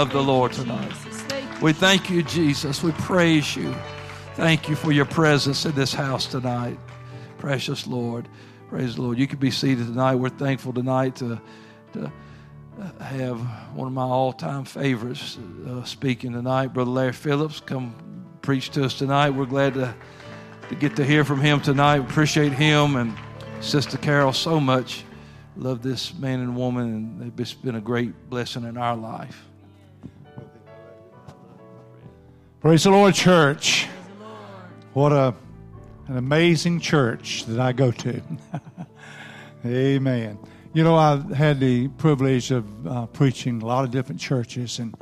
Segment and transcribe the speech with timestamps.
[0.00, 0.92] of the Lord tonight.
[1.60, 2.82] We thank you, Jesus.
[2.82, 3.74] We praise you.
[4.34, 6.78] Thank you for your presence in this house tonight.
[7.36, 8.26] Precious Lord.
[8.70, 9.18] Praise the Lord.
[9.18, 10.14] You can be seated tonight.
[10.14, 11.38] We're thankful tonight to,
[11.92, 12.10] to
[12.80, 13.40] uh, have
[13.74, 15.36] one of my all time favorites
[15.68, 17.60] uh, speaking tonight, Brother Larry Phillips.
[17.60, 17.94] Come
[18.40, 19.30] preach to us tonight.
[19.30, 19.94] We're glad to,
[20.70, 21.98] to get to hear from him tonight.
[21.98, 23.14] Appreciate him and
[23.60, 25.04] Sister Carol so much.
[25.56, 29.49] Love this man and woman, and they've been a great blessing in our life.
[32.60, 33.86] Praise the Lord, church.
[34.92, 35.34] What a,
[36.08, 38.20] an amazing church that I go to.
[39.64, 40.38] Amen.
[40.74, 44.94] You know, I've had the privilege of uh, preaching a lot of different churches and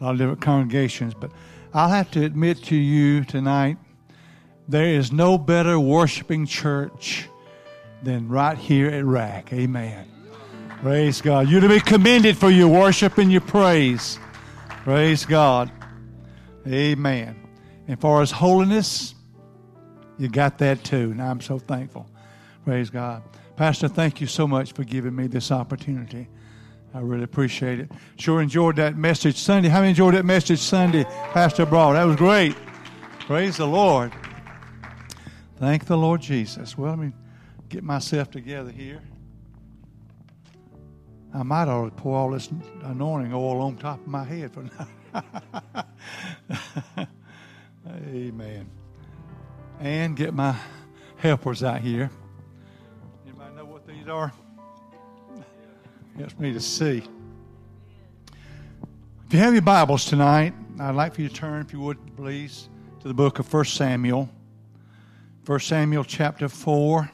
[0.00, 1.30] a lot of different congregations, but
[1.74, 3.76] I'll have to admit to you tonight
[4.66, 7.28] there is no better worshiping church
[8.02, 9.52] than right here at Rack.
[9.52, 10.08] Amen.
[10.80, 11.50] Praise God.
[11.50, 14.18] You're to be commended for your worship and your praise.
[14.84, 15.70] Praise God.
[16.66, 17.36] Amen.
[17.88, 19.14] And for his holiness,
[20.18, 21.10] you got that too.
[21.10, 22.06] And I'm so thankful.
[22.64, 23.22] Praise God.
[23.56, 26.28] Pastor, thank you so much for giving me this opportunity.
[26.94, 27.90] I really appreciate it.
[28.16, 29.68] Sure enjoyed that message Sunday.
[29.68, 31.94] How many enjoyed that message Sunday, Pastor Broad?
[31.94, 32.56] That was great.
[33.20, 34.12] Praise the Lord.
[35.58, 36.78] Thank the Lord Jesus.
[36.78, 37.12] Well, let me
[37.68, 39.02] get myself together here.
[41.32, 42.48] I might ought to pour all this
[42.82, 45.82] anointing oil on top of my head for now.
[48.08, 48.70] Amen.
[49.80, 50.56] And get my
[51.16, 52.10] helpers out here.
[53.26, 54.32] Anybody know what these are?
[56.16, 57.02] Helps me to see.
[59.26, 62.16] If you have your Bibles tonight, I'd like for you to turn, if you would,
[62.16, 62.68] please,
[63.00, 64.28] to the book of 1 Samuel.
[65.46, 67.10] 1 Samuel chapter 4.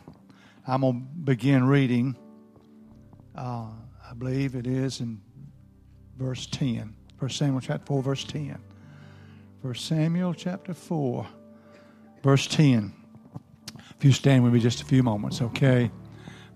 [0.67, 2.17] I'm going to begin reading.
[3.35, 3.69] Uh,
[4.09, 5.21] I believe it is in
[6.17, 6.95] verse 10.
[7.19, 8.59] 1 Samuel chapter 4, verse 10.
[9.63, 11.27] 1 Samuel chapter 4,
[12.23, 12.95] verse 10.
[13.77, 15.91] If you stand with me just a few moments, okay?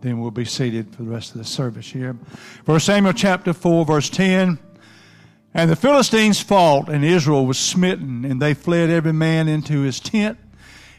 [0.01, 2.17] Then we'll be seated for the rest of the service here.
[2.65, 4.59] 1 Samuel chapter 4, verse 10.
[5.53, 10.00] And the Philistines fought, and Israel was smitten, and they fled every man into his
[10.00, 10.39] tent.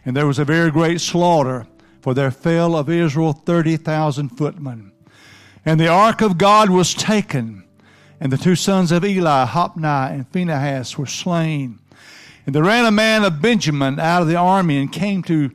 [0.06, 1.66] And there was a very great slaughter,
[2.02, 4.92] for there fell of Israel 30,000 footmen.
[5.66, 7.66] And the ark of God was taken
[8.20, 11.80] and the two sons of Eli, Hophni and Phinehas, were slain.
[12.46, 15.52] And there ran a man of Benjamin out of the army and came to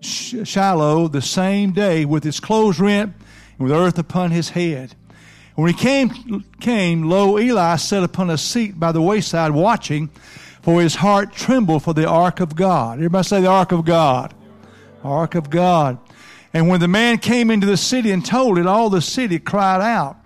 [0.00, 3.14] Shiloh the same day with his clothes rent
[3.58, 4.94] and with earth upon his head.
[5.56, 10.08] And when he came, came, lo, Eli sat upon a seat by the wayside watching,
[10.62, 12.98] for his heart trembled for the ark of God.
[12.98, 14.34] Everybody say the ark of God.
[15.02, 15.98] Ark of God.
[16.52, 19.82] And when the man came into the city and told it, all the city cried
[19.82, 20.16] out.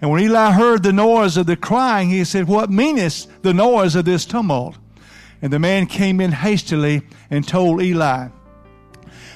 [0.00, 3.94] And when Eli heard the noise of the crying, he said, What meanest the noise
[3.94, 4.76] of this tumult?
[5.42, 8.28] And the man came in hastily and told Eli.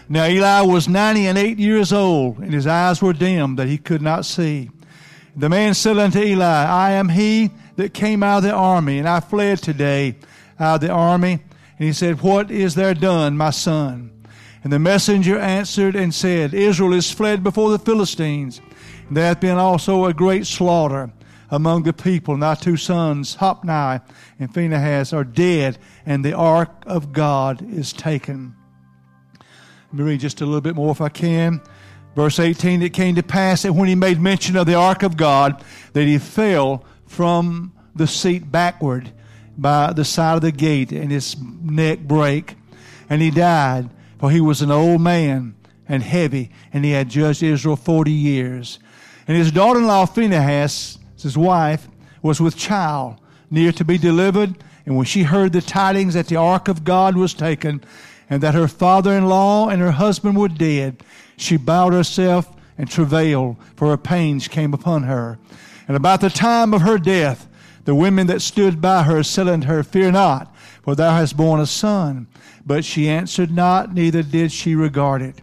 [0.09, 3.77] Now Eli was ninety and eight years old, and his eyes were dim that he
[3.77, 4.71] could not see.
[5.37, 9.09] The man said unto Eli, I am he that came out of the army, and
[9.09, 10.17] I fled today
[10.59, 11.33] out of the army.
[11.79, 14.11] And he said, What is there done, my son?
[14.65, 18.61] And the messenger answered and said, Israel is fled before the Philistines
[19.07, 21.13] And there hath been also a great slaughter
[21.51, 24.01] among the people, and thy two sons, Hophni
[24.39, 28.55] and Phinehas, are dead, and the ark of God is taken.
[29.93, 31.61] Let me read just a little bit more if I can.
[32.15, 35.17] Verse 18, it came to pass that when he made mention of the ark of
[35.17, 39.13] God, that he fell from the seat backward
[39.57, 42.57] by the side of the gate, and his neck brake,
[43.09, 43.89] and he died,
[44.19, 45.55] for he was an old man
[45.89, 48.79] and heavy, and he had judged Israel forty years.
[49.27, 51.89] And his daughter in law, Phinehas, his wife,
[52.23, 53.17] was with child,
[53.51, 54.55] near to be delivered.
[54.87, 57.83] And when she heard the tidings that the ark of God was taken,
[58.31, 61.03] and that her father in law and her husband were dead,
[61.37, 65.39] she bowed herself and travailed, for her pains came upon her.
[65.87, 67.49] And about the time of her death,
[67.85, 71.61] the women that stood by her said unto her, Fear not, for thou hast borne
[71.61, 72.27] a son.
[72.67, 75.41] But she answered not, neither did she regard it.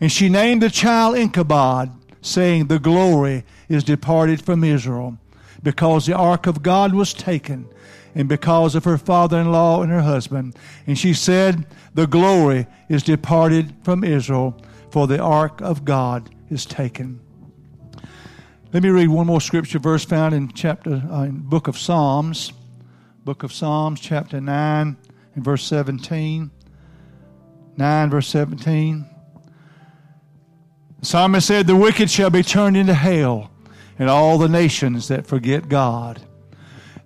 [0.00, 5.18] And she named the child Ichabod saying, The glory is departed from Israel,
[5.62, 7.68] because the ark of God was taken,
[8.14, 10.56] and because of her father in law and her husband.
[10.86, 14.60] And she said, The glory is departed from Israel,
[14.90, 17.20] for the ark of God is taken.
[18.72, 22.52] Let me read one more scripture verse found in chapter uh, in book of Psalms,
[23.24, 24.96] book of Psalms, chapter nine
[25.34, 26.50] and verse seventeen.
[27.76, 29.06] Nine verse seventeen.
[31.00, 33.50] The psalmist said, The wicked shall be turned into hell,
[33.98, 36.20] and all the nations that forget God.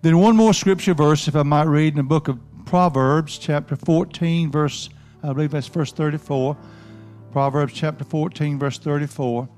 [0.02, 3.76] Then one more scripture verse, if I might read in the book of Proverbs, chapter
[3.76, 4.90] 14, verse,
[5.22, 6.56] I believe that's verse 34.
[7.32, 9.48] Proverbs chapter 14, verse 34.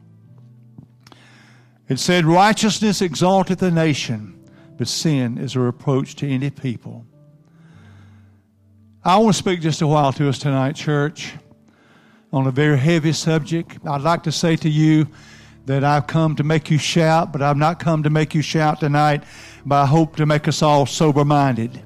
[1.88, 4.44] It said, Righteousness exalteth a nation,
[4.76, 7.06] but sin is a reproach to any people.
[9.04, 11.32] I want to speak just a while to us tonight, church,
[12.32, 13.78] on a very heavy subject.
[13.86, 15.06] I'd like to say to you
[15.68, 18.80] that I've come to make you shout, but I've not come to make you shout
[18.80, 19.22] tonight
[19.68, 21.82] but I hope to make us all sober minded.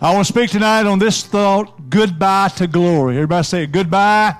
[0.00, 3.16] I want to speak tonight on this thought goodbye to glory.
[3.16, 4.36] Everybody say goodbye.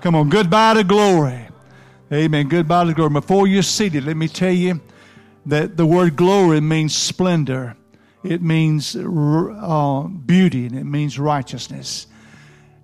[0.00, 1.48] Come on, goodbye to glory.
[2.12, 2.48] Amen.
[2.48, 3.10] Goodbye to glory.
[3.10, 4.80] Before you're seated, let me tell you
[5.46, 7.76] that the word glory means splendor,
[8.22, 12.06] it means uh, beauty, and it means righteousness.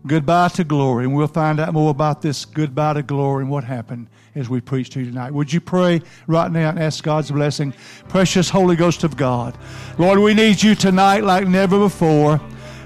[0.06, 1.04] Goodbye to glory.
[1.04, 4.08] And we'll find out more about this goodbye to glory and what happened
[4.38, 5.32] as we preach to you tonight.
[5.32, 7.75] Would you pray right now and ask God's blessing?
[8.08, 9.58] Precious Holy Ghost of God.
[9.99, 12.40] Lord, we need you tonight like never before.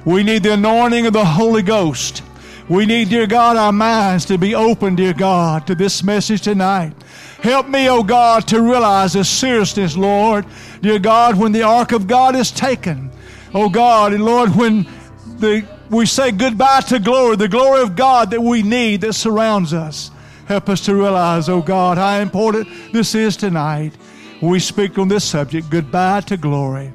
[0.04, 2.22] We need the anointing of the Holy Ghost.
[2.68, 6.94] We need, dear God, our minds to be open, dear God, to this message tonight.
[7.42, 10.46] Help me, O oh God, to realize the seriousness, Lord,
[10.80, 13.10] dear God, when the ark of God is taken.
[13.52, 14.86] Oh God, and Lord, when
[15.38, 19.74] the, we say goodbye to glory, the glory of God that we need that surrounds
[19.74, 20.10] us.
[20.52, 23.94] Help us to realize, oh God, how important this is tonight.
[24.42, 26.92] We speak on this subject, goodbye to glory.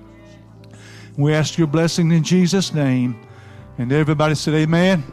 [1.18, 3.20] We ask your blessing in Jesus' name.
[3.80, 5.04] And everybody said, Amen.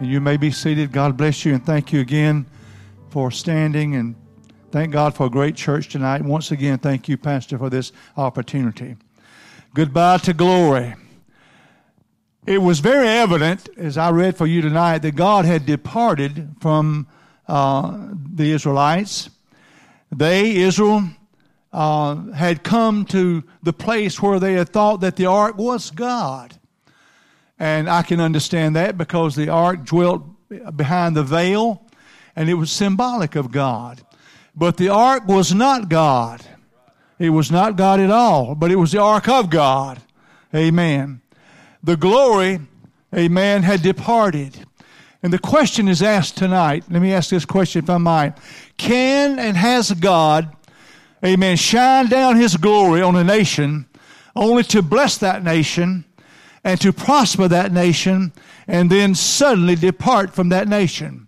[0.00, 0.92] And you may be seated.
[0.92, 2.44] God bless you and thank you again
[3.08, 4.14] for standing and
[4.70, 6.20] thank God for a great church tonight.
[6.20, 8.96] Once again, thank you, Pastor, for this opportunity.
[9.72, 10.94] Goodbye to glory.
[12.46, 17.06] It was very evident, as I read for you tonight, that God had departed from
[17.48, 19.30] uh, the Israelites.
[20.14, 21.04] They, Israel,
[21.72, 26.54] uh, had come to the place where they had thought that the ark was God.
[27.58, 30.22] And I can understand that because the ark dwelt
[30.76, 31.84] behind the veil
[32.36, 34.00] and it was symbolic of God.
[34.54, 36.40] But the ark was not God.
[37.18, 40.00] It was not God at all, but it was the ark of God.
[40.54, 41.20] Amen.
[41.82, 42.60] The glory,
[43.14, 44.66] amen, had departed.
[45.22, 46.84] And the question is asked tonight.
[46.88, 48.38] Let me ask this question if I might.
[48.76, 50.54] Can and has God,
[51.24, 53.86] amen, shine down his glory on a nation
[54.36, 56.04] only to bless that nation
[56.62, 58.32] and to prosper that nation
[58.68, 61.26] and then suddenly depart from that nation?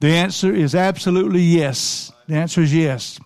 [0.00, 2.12] The answer is absolutely yes.
[2.26, 3.20] The answer is yes.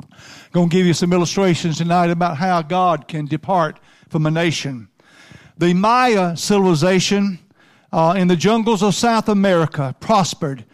[0.00, 0.08] I'm
[0.52, 4.88] going to give you some illustrations tonight about how God can depart from a nation.
[5.58, 7.40] The Maya civilization
[7.94, 10.64] uh, in the jungles of South America prospered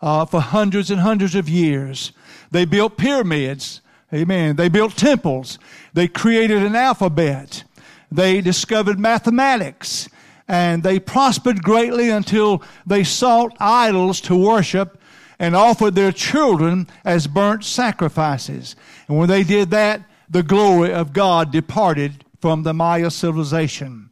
[0.00, 2.12] uh, for hundreds and hundreds of years.
[2.50, 3.82] They built pyramids.
[4.14, 4.56] Amen.
[4.56, 5.58] They built temples.
[5.92, 7.64] They created an alphabet.
[8.10, 10.08] They discovered mathematics.
[10.48, 14.98] And they prospered greatly until they sought idols to worship
[15.38, 18.74] and offered their children as burnt sacrifices.
[19.06, 24.09] And when they did that, the glory of God departed from the Maya civilization.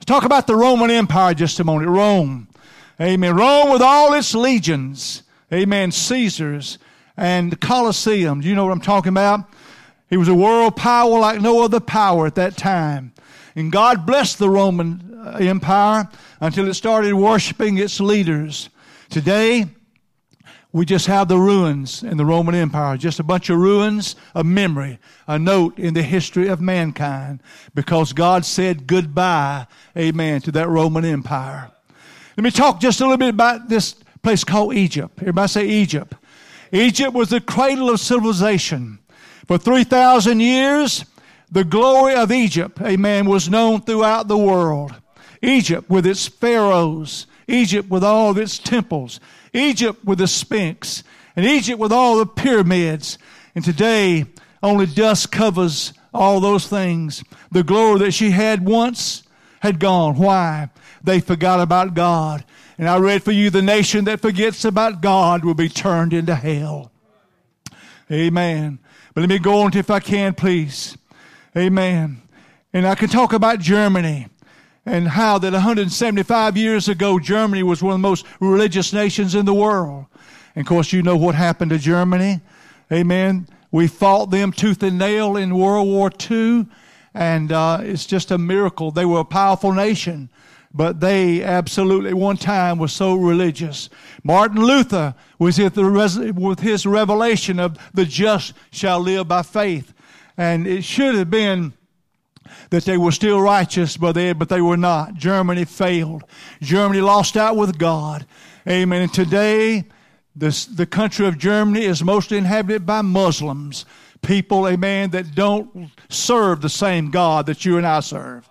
[0.00, 1.90] Let's talk about the Roman Empire just a moment.
[1.90, 2.48] Rome.
[2.98, 3.36] Amen.
[3.36, 5.24] Rome with all its legions.
[5.52, 5.92] Amen.
[5.92, 6.78] Caesars
[7.18, 8.40] and the Colosseum.
[8.40, 9.40] Do you know what I'm talking about?
[10.08, 13.12] He was a world power like no other power at that time.
[13.54, 16.08] And God blessed the Roman uh, Empire
[16.40, 18.70] until it started worshiping its leaders.
[19.10, 19.66] Today,
[20.72, 24.44] we just have the ruins in the Roman Empire, just a bunch of ruins, a
[24.44, 27.42] memory, a note in the history of mankind,
[27.74, 31.70] because God said goodbye, amen, to that Roman Empire.
[32.36, 35.18] Let me talk just a little bit about this place called Egypt.
[35.20, 36.14] Everybody say Egypt.
[36.72, 39.00] Egypt was the cradle of civilization.
[39.46, 41.04] For 3,000 years,
[41.50, 44.94] the glory of Egypt, amen, was known throughout the world.
[45.42, 49.20] Egypt with its pharaohs, Egypt with all of its temples,
[49.52, 51.02] Egypt with the Sphinx,
[51.36, 53.18] and Egypt with all the pyramids.
[53.54, 54.26] And today,
[54.62, 57.24] only dust covers all those things.
[57.50, 59.22] The glory that she had once
[59.60, 60.16] had gone.
[60.16, 60.70] Why?
[61.02, 62.44] They forgot about God.
[62.78, 66.34] And I read for you the nation that forgets about God will be turned into
[66.34, 66.90] hell.
[68.10, 68.78] Amen.
[69.14, 70.96] But let me go on if I can, please.
[71.56, 72.22] Amen.
[72.72, 74.28] And I can talk about Germany
[74.90, 79.46] and how that 175 years ago Germany was one of the most religious nations in
[79.46, 80.06] the world.
[80.56, 82.40] And of course, you know what happened to Germany.
[82.92, 83.46] Amen.
[83.70, 86.66] We fought them tooth and nail in World War II,
[87.14, 88.90] and uh, it's just a miracle.
[88.90, 90.28] They were a powerful nation,
[90.74, 93.90] but they absolutely one time were so religious.
[94.24, 99.94] Martin Luther was with his revelation of the just shall live by faith,
[100.36, 101.74] and it should have been
[102.70, 105.14] that they were still righteous, but they, but they were not.
[105.14, 106.24] Germany failed.
[106.60, 108.26] Germany lost out with God.
[108.68, 109.02] Amen.
[109.02, 109.84] And today,
[110.36, 113.84] this, the country of Germany is mostly inhabited by Muslims,
[114.22, 118.48] people, amen, that don't serve the same God that you and I serve.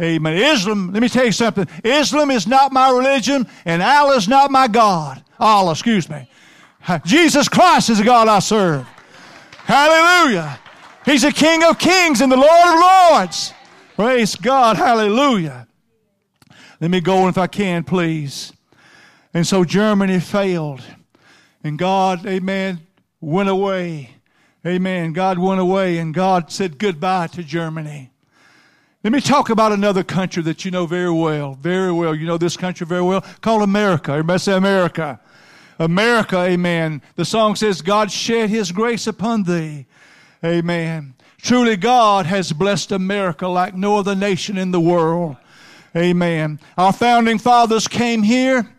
[0.00, 0.36] Amen.
[0.36, 1.68] Islam, let me tell you something.
[1.84, 5.22] Islam is not my religion, and Allah is not my God.
[5.38, 6.28] Allah, excuse me.
[7.04, 8.86] Jesus Christ is the God I serve.
[9.64, 10.58] Hallelujah.
[11.10, 13.52] He's the King of kings and the Lord of lords.
[13.96, 14.76] Praise God.
[14.76, 15.66] Hallelujah.
[16.80, 18.52] Let me go if I can, please.
[19.34, 20.82] And so Germany failed.
[21.64, 22.86] And God, amen,
[23.20, 24.10] went away.
[24.64, 25.12] Amen.
[25.12, 28.12] God went away and God said goodbye to Germany.
[29.02, 31.54] Let me talk about another country that you know very well.
[31.54, 32.14] Very well.
[32.14, 34.12] You know this country very well called America.
[34.12, 35.18] Everybody say America.
[35.80, 37.02] America, amen.
[37.16, 39.86] The song says, God shed his grace upon thee.
[40.44, 41.14] Amen.
[41.42, 45.36] Truly, God has blessed America like no other nation in the world.
[45.96, 46.60] Amen.
[46.78, 48.70] Our founding fathers came here,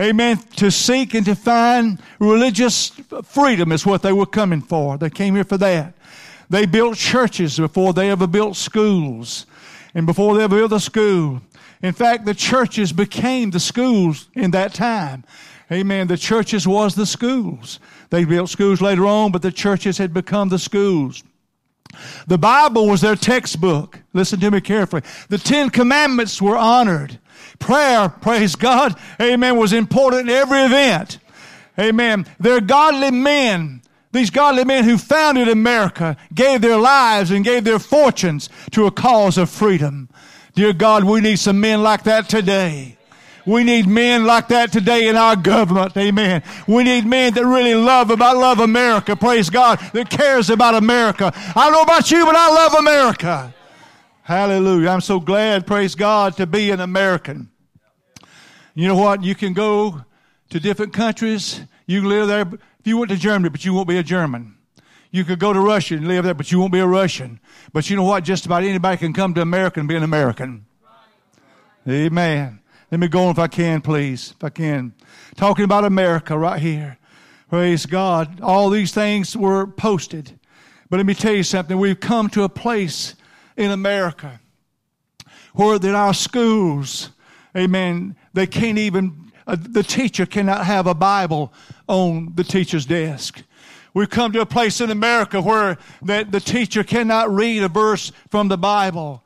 [0.00, 2.90] amen, to seek and to find religious
[3.24, 4.96] freedom, is what they were coming for.
[4.96, 5.94] They came here for that.
[6.50, 9.46] They built churches before they ever built schools,
[9.94, 11.42] and before they ever built a school.
[11.82, 15.24] In fact, the churches became the schools in that time.
[15.70, 16.06] Amen.
[16.06, 17.78] The churches was the schools.
[18.10, 21.22] They built schools later on, but the churches had become the schools.
[22.26, 24.00] The Bible was their textbook.
[24.12, 25.02] Listen to me carefully.
[25.28, 27.18] The Ten Commandments were honored.
[27.58, 31.18] Prayer, praise God, amen, was important in every event.
[31.78, 32.26] Amen.
[32.38, 33.82] They're godly men.
[34.12, 38.92] These godly men who founded America gave their lives and gave their fortunes to a
[38.92, 40.08] cause of freedom.
[40.54, 42.96] Dear God, we need some men like that today.
[43.46, 45.96] We need men like that today in our government.
[45.96, 46.42] Amen.
[46.66, 49.16] We need men that really love about love America.
[49.16, 49.78] Praise God.
[49.92, 51.32] That cares about America.
[51.34, 53.54] I don't know about you, but I love America.
[54.22, 54.88] Hallelujah.
[54.88, 57.50] I'm so glad, praise God, to be an American.
[58.74, 59.22] You know what?
[59.22, 60.02] You can go
[60.48, 61.60] to different countries.
[61.86, 62.40] You can live there.
[62.40, 64.56] If you went to Germany, but you won't be a German.
[65.10, 67.38] You could go to Russia and live there, but you won't be a Russian.
[67.72, 68.24] But you know what?
[68.24, 70.64] Just about anybody can come to America and be an American.
[71.86, 72.60] Amen.
[72.94, 74.34] Let me go on if I can, please.
[74.36, 74.94] If I can.
[75.34, 76.96] Talking about America right here.
[77.50, 78.40] Praise God.
[78.40, 80.38] All these things were posted.
[80.88, 81.76] But let me tell you something.
[81.76, 83.16] We've come to a place
[83.56, 84.38] in America
[85.54, 87.10] where that our schools,
[87.56, 91.52] amen, they can't even, uh, the teacher cannot have a Bible
[91.88, 93.42] on the teacher's desk.
[93.92, 98.12] We've come to a place in America where that the teacher cannot read a verse
[98.30, 99.23] from the Bible.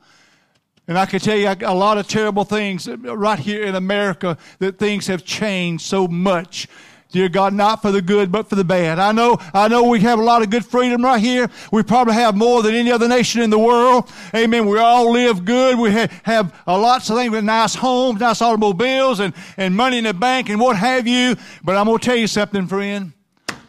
[0.89, 4.79] And I can tell you a lot of terrible things right here in America that
[4.79, 6.67] things have changed so much.
[7.11, 8.97] Dear God, not for the good, but for the bad.
[8.97, 11.47] I know, I know we have a lot of good freedom right here.
[11.71, 14.09] We probably have more than any other nation in the world.
[14.33, 14.65] Amen.
[14.65, 15.77] We all live good.
[15.77, 19.99] We have, have a lots of things with nice homes, nice automobiles, and, and money
[19.99, 21.35] in the bank and what have you.
[21.63, 23.13] But I'm going to tell you something, friend.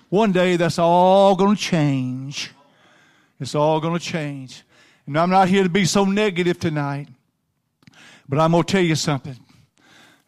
[0.08, 2.50] One day that's all going to change.
[3.38, 4.64] It's all going to change.
[5.10, 7.08] And I'm not here to be so negative tonight,
[8.28, 9.36] but I'm going to tell you something.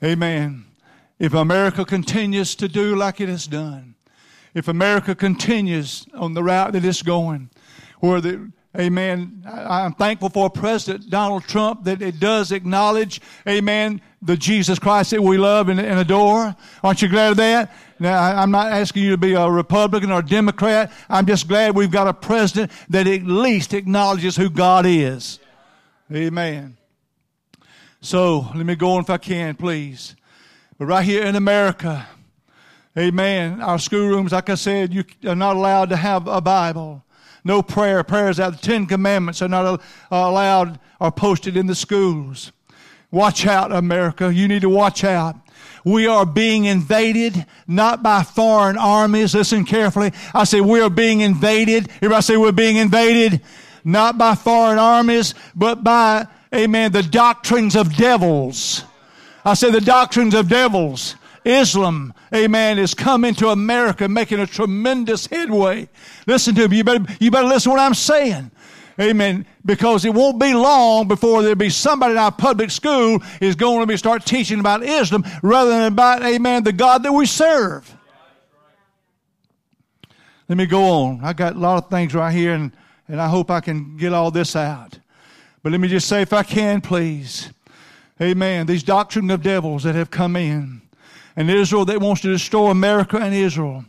[0.03, 0.65] Amen.
[1.21, 3.95] If America continues to do like it has done,
[4.55, 7.51] if America continues on the route that it's going,
[8.01, 9.45] where the Amen.
[9.47, 15.23] I'm thankful for President Donald Trump that it does acknowledge, amen, the Jesus Christ that
[15.23, 16.57] we love and, and adore.
[16.83, 17.71] Aren't you glad of that?
[18.03, 20.91] Now, I'm not asking you to be a Republican or a Democrat.
[21.09, 25.39] I'm just glad we've got a president that at least acknowledges who God is.
[26.13, 26.77] Amen.
[28.01, 30.17] So, let me go on if I can, please.
[30.79, 32.09] But right here in America,
[32.99, 37.05] amen, our schoolrooms, like I said, you are not allowed to have a Bible.
[37.45, 38.03] No prayer.
[38.03, 38.55] Prayers out.
[38.55, 39.79] of The Ten Commandments are not uh,
[40.11, 42.51] allowed or posted in the schools.
[43.13, 44.35] Watch out, America.
[44.35, 45.37] You need to watch out.
[45.85, 49.35] We are being invaded not by foreign armies.
[49.35, 50.13] Listen carefully.
[50.33, 51.89] I say we are being invaded.
[51.97, 53.41] Everybody say we're being invaded
[53.85, 58.85] not by foreign armies, but by, amen, the doctrines of devils.
[59.45, 61.17] I say the doctrines of devils.
[61.45, 65.89] Islam, amen, has come into America making a tremendous headway.
[66.27, 66.77] Listen to me.
[66.77, 68.53] You better, you better listen to what I'm saying.
[69.01, 69.47] Amen.
[69.65, 73.81] Because it won't be long before there'll be somebody in our public school is going
[73.81, 77.97] to be start teaching about Islam rather than about, amen, the God that we serve.
[80.49, 81.21] Let me go on.
[81.25, 82.73] I got a lot of things right here and,
[83.09, 84.99] and I hope I can get all this out.
[85.63, 87.51] But let me just say, if I can, please.
[88.21, 88.67] Amen.
[88.67, 90.83] These doctrine of devils that have come in
[91.37, 93.85] and Israel that wants to destroy America and Israel.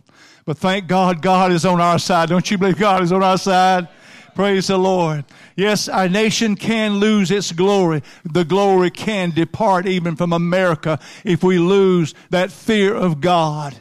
[0.46, 2.30] But thank God, God is on our side.
[2.30, 3.88] Don't you believe God is on our side?
[4.36, 5.26] Praise the Lord.
[5.56, 8.02] Yes, our nation can lose its glory.
[8.26, 13.80] The glory can depart even from America if we lose that fear of God.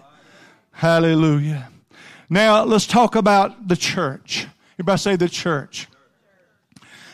[0.72, 1.68] Hallelujah.
[2.28, 4.46] Now let's talk about the church.
[4.74, 5.86] Everybody say the church.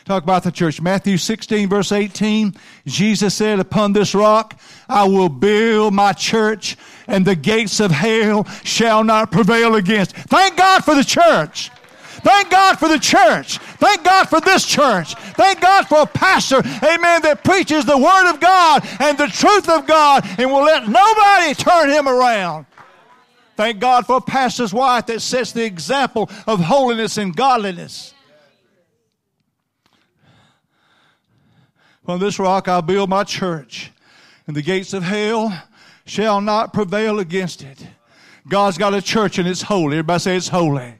[0.03, 0.81] Talk about the church.
[0.81, 2.55] Matthew 16 verse 18.
[2.85, 6.75] Jesus said, upon this rock I will build my church
[7.07, 10.15] and the gates of hell shall not prevail against.
[10.15, 11.71] Thank God for the church.
[12.21, 13.57] Thank God for the church.
[13.57, 15.15] Thank God for this church.
[15.15, 19.69] Thank God for a pastor, amen, that preaches the Word of God and the truth
[19.69, 22.65] of God and will let nobody turn him around.
[23.55, 28.13] Thank God for a pastor's wife that sets the example of holiness and godliness.
[32.05, 33.91] From this rock I'll build my church,
[34.47, 35.61] and the gates of hell
[36.05, 37.85] shall not prevail against it.
[38.47, 39.97] God's got a church and it's holy.
[39.97, 40.98] Everybody say it's holy.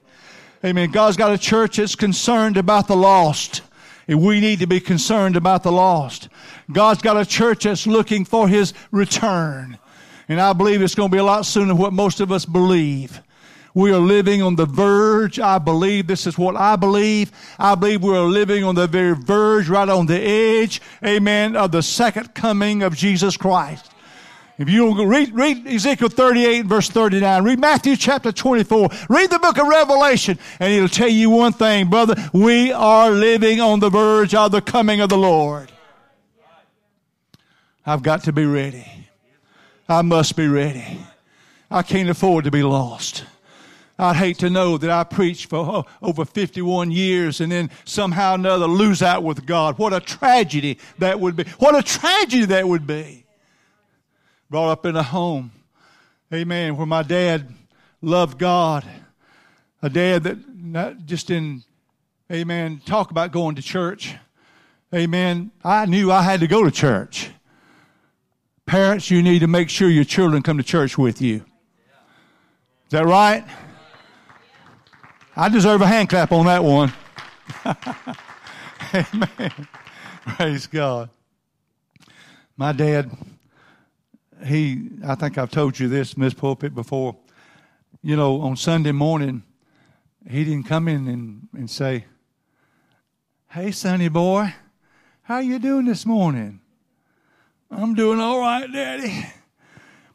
[0.63, 0.91] Amen.
[0.91, 3.61] God's got a church that's concerned about the lost.
[4.09, 6.29] And we need to be concerned about the lost.
[6.71, 9.77] God's got a church that's looking for his return.
[10.27, 12.45] And I believe it's going to be a lot sooner than what most of us
[12.45, 13.21] believe.
[13.73, 15.39] We are living on the verge.
[15.39, 17.31] I believe this is what I believe.
[17.57, 21.71] I believe we are living on the very verge, right on the edge, amen, of
[21.71, 23.91] the second coming of Jesus Christ.
[24.59, 29.57] If you read, read Ezekiel 38 verse 39, read Matthew chapter 24, read the book
[29.57, 32.15] of Revelation, and it'll tell you one thing, brother.
[32.33, 35.71] We are living on the verge of the coming of the Lord.
[37.85, 38.85] I've got to be ready.
[39.87, 41.05] I must be ready.
[41.71, 43.23] I can't afford to be lost.
[43.97, 48.33] I'd hate to know that I preached for oh, over 51 years and then somehow
[48.33, 49.79] or another lose out with God.
[49.79, 51.45] What a tragedy that would be.
[51.59, 53.25] What a tragedy that would be
[54.49, 55.51] brought up in a home,
[56.33, 57.53] amen, where my dad
[58.01, 58.83] loved God.
[59.81, 61.63] A dad that not just didn't,
[62.31, 64.15] amen, talk about going to church.
[64.93, 65.51] Amen.
[65.63, 67.29] I knew I had to go to church.
[68.65, 71.38] Parents, you need to make sure your children come to church with you.
[71.38, 73.45] Is that right?
[75.35, 76.91] I deserve a hand clap on that one.
[78.93, 79.67] Amen.
[80.25, 81.09] Praise God.
[82.57, 83.12] My dad
[84.45, 87.15] he, I think I've told you this Miss pulpit before.
[88.02, 89.43] You know, on Sunday morning,
[90.30, 92.06] he didn't come in and, and say,
[93.49, 94.54] Hey, Sonny boy,
[95.23, 96.62] how you doing this morning?
[97.71, 99.25] I'm doing all right, Daddy.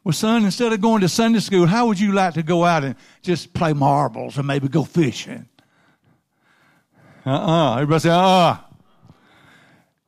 [0.03, 2.83] Well, son, instead of going to Sunday school, how would you like to go out
[2.83, 5.49] and just play marbles or maybe go fishing?
[7.25, 7.75] Uh-uh.
[7.75, 8.57] Everybody say, uh-uh.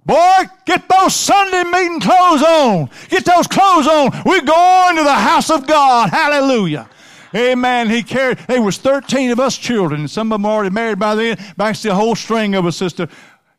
[0.07, 2.89] Boy, get those Sunday meeting clothes on.
[3.09, 4.23] Get those clothes on.
[4.25, 6.09] We're going to the house of God.
[6.11, 6.89] Hallelujah.
[7.35, 7.89] Amen.
[7.89, 10.07] He carried, there was 13 of us children.
[10.07, 11.37] Some of them already married by then.
[11.57, 13.09] Back to the whole string of us, sister,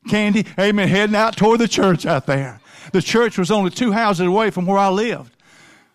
[0.08, 0.46] Candy.
[0.58, 0.88] Amen.
[0.88, 2.62] Heading out toward the church out there.
[2.94, 5.36] The church was only two houses away from where I lived.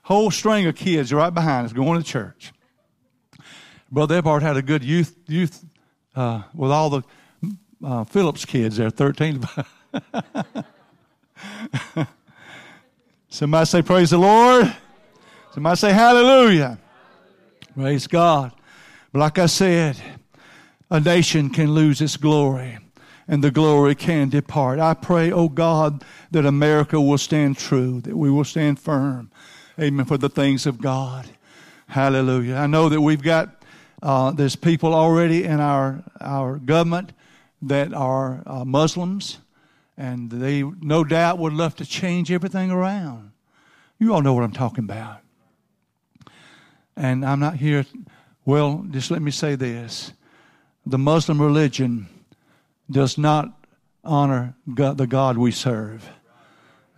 [0.03, 2.53] Whole string of kids right behind us going to church.
[3.91, 5.65] Brother Ephart had a good youth, youth,
[6.15, 7.01] uh, with all the
[7.83, 9.43] uh, Phillips kids there, 13.
[13.29, 14.73] Somebody say, Praise the Lord.
[15.53, 16.77] Somebody say, Hallelujah.
[17.75, 18.51] Praise God.
[19.11, 19.97] But like I said,
[20.89, 22.77] a nation can lose its glory
[23.27, 24.79] and the glory can depart.
[24.79, 29.31] I pray, oh God, that America will stand true, that we will stand firm.
[29.79, 30.05] Amen.
[30.05, 31.27] For the things of God.
[31.87, 32.55] Hallelujah.
[32.55, 33.63] I know that we've got,
[34.01, 37.13] uh, there's people already in our, our government
[37.61, 39.39] that are uh, Muslims
[39.97, 43.31] and they no doubt would love to change everything around.
[43.99, 45.19] You all know what I'm talking about.
[46.95, 47.85] And I'm not here,
[48.45, 50.13] well, just let me say this.
[50.85, 52.07] The Muslim religion
[52.89, 53.65] does not
[54.03, 56.09] honor God, the God we serve.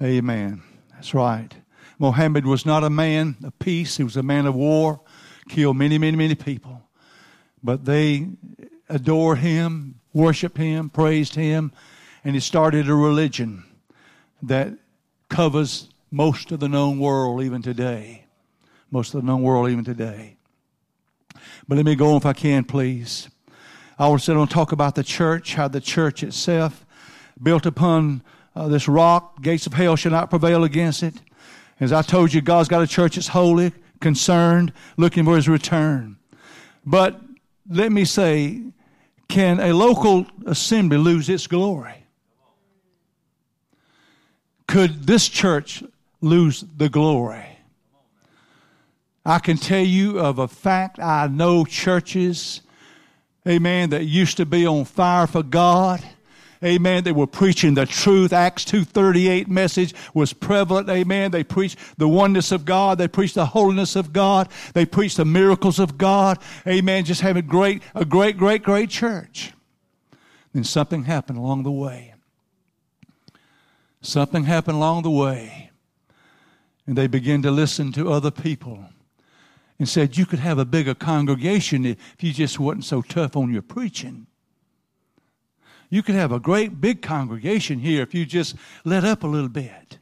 [0.01, 0.63] Amen.
[0.93, 1.53] That's right.
[1.99, 4.99] Mohammed was not a man of peace, he was a man of war,
[5.47, 6.81] killed many, many, many people.
[7.63, 8.27] But they
[8.89, 11.71] adored him, worshiped him, praised him,
[12.25, 13.63] and he started a religion
[14.41, 14.73] that
[15.29, 18.25] covers most of the known world even today.
[18.89, 20.37] Most of the known world even today.
[21.67, 23.29] But let me go on if I can, please.
[23.99, 26.85] I want to talk about the church, how the church itself,
[27.41, 28.23] built upon
[28.55, 31.13] uh, this rock, gates of hell shall not prevail against it.
[31.79, 36.17] As I told you, God's got a church that's holy, concerned, looking for his return.
[36.85, 37.21] But
[37.69, 38.63] let me say,
[39.27, 42.04] can a local assembly lose its glory?
[44.67, 45.83] Could this church
[46.21, 47.45] lose the glory?
[49.25, 52.61] I can tell you of a fact, I know churches,
[53.47, 56.03] amen, that used to be on fire for God.
[56.63, 57.03] Amen.
[57.03, 58.33] They were preaching the truth.
[58.33, 60.89] Acts 2.38 message was prevalent.
[60.89, 61.29] Amen.
[61.29, 62.97] They preached the oneness of God.
[62.97, 64.49] They preached the holiness of God.
[64.73, 66.39] They preached the miracles of God.
[66.65, 67.05] Amen.
[67.05, 69.53] Just having great, a great, great, great church.
[70.53, 72.14] Then something happened along the way.
[74.05, 75.71] Something happened along the way.
[76.85, 78.85] And they began to listen to other people
[79.79, 83.51] and said you could have a bigger congregation if you just wasn't so tough on
[83.51, 84.27] your preaching.
[85.89, 89.49] You could have a great big congregation here if you just let up a little
[89.49, 89.97] bit.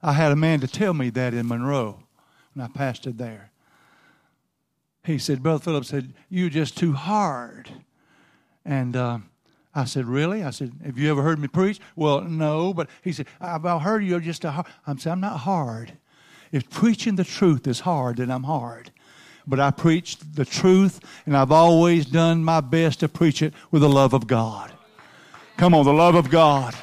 [0.00, 2.04] I had a man to tell me that in Monroe
[2.52, 3.50] when I pastored there.
[5.02, 7.68] He said, Brother Philip said, You're just too hard.
[8.64, 9.18] And uh,
[9.74, 10.42] I said, Really?
[10.42, 11.80] I said, Have you ever heard me preach?
[11.96, 12.72] Well, no.
[12.72, 14.66] But he said, I've heard you're just a hard.
[14.86, 15.92] I'm saying, I'm not hard.
[16.52, 18.92] If preaching the truth is hard, then I'm hard.
[19.46, 23.82] But I preach the truth, and I've always done my best to preach it with
[23.82, 24.72] the love of God.
[25.56, 26.74] Come on, the love of God.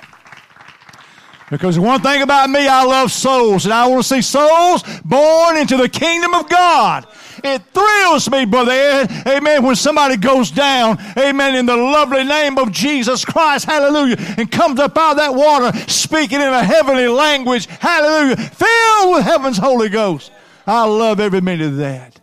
[1.50, 5.58] Because one thing about me, I love souls, and I want to see souls born
[5.58, 7.06] into the kingdom of God.
[7.44, 12.58] It thrills me, brother Ed, amen, when somebody goes down, amen, in the lovely name
[12.58, 17.08] of Jesus Christ, hallelujah, and comes up out of that water speaking in a heavenly
[17.08, 20.32] language, hallelujah, filled with heaven's Holy Ghost.
[20.68, 22.20] I love every minute of that.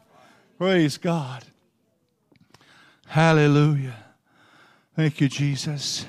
[0.58, 1.44] Praise God.
[3.06, 3.96] Hallelujah.
[4.94, 6.06] Thank you, Jesus.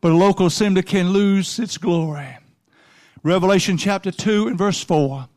[0.00, 2.36] But a local assembly can lose its glory.
[3.22, 5.28] Revelation chapter 2 and verse 4.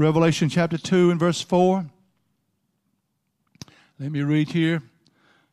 [0.00, 1.84] Revelation chapter 2 and verse 4.
[3.98, 4.82] Let me read here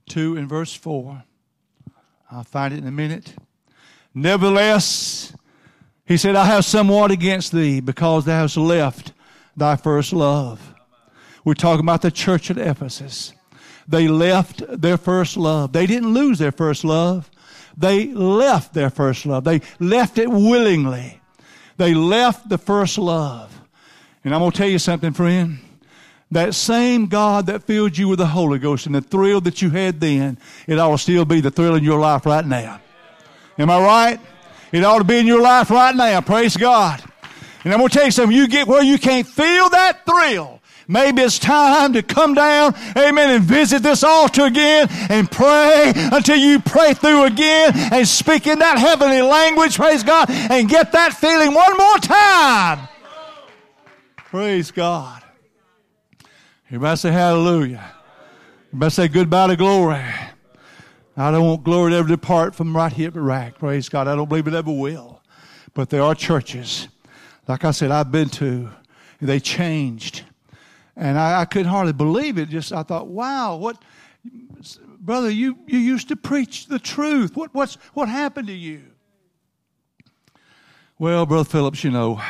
[0.07, 1.21] 2 and verse 4.
[2.31, 3.35] I'll find it in a minute.
[4.13, 5.33] Nevertheless,
[6.05, 9.11] he said, I have somewhat against thee because thou hast left
[9.57, 10.73] thy first love.
[11.43, 13.33] We're talking about the church at Ephesus.
[13.85, 15.73] They left their first love.
[15.73, 17.29] They didn't lose their first love.
[17.75, 19.43] They left their first love.
[19.43, 21.19] They left it willingly.
[21.75, 23.56] They left the first love.
[24.23, 25.59] And I'm going to tell you something, friend.
[26.31, 29.69] That same God that filled you with the Holy Ghost and the thrill that you
[29.69, 32.81] had then, it ought to still be the thrill in your life right now.
[33.57, 34.19] Am I right?
[34.71, 36.19] It ought to be in your life right now.
[36.19, 37.01] Praise God.
[37.63, 38.35] And I'm going to tell you something.
[38.35, 40.61] You get where you can't feel that thrill.
[40.89, 46.37] Maybe it's time to come down, amen, and visit this altar again and pray until
[46.37, 51.13] you pray through again and speak in that heavenly language, praise God, and get that
[51.13, 52.87] feeling one more time.
[54.29, 55.23] Praise God.
[56.67, 57.93] Everybody say hallelujah.
[58.67, 60.03] Everybody say goodbye to glory.
[61.15, 63.57] I don't want glory to ever depart from right here at the rack.
[63.57, 64.09] Praise God.
[64.09, 65.21] I don't believe it ever will.
[65.73, 66.89] But there are churches,
[67.47, 68.69] like I said, I've been to,
[69.21, 70.23] they changed.
[70.97, 72.49] And I, I couldn't hardly believe it.
[72.49, 73.81] Just I thought, wow, what
[74.99, 77.37] brother, you, you used to preach the truth.
[77.37, 78.81] What what's what happened to you?
[80.99, 82.21] Well, Brother Phillips, you know,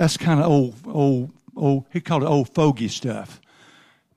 [0.00, 1.84] that's kind of old, old, old.
[1.92, 3.38] He called it old fogey stuff.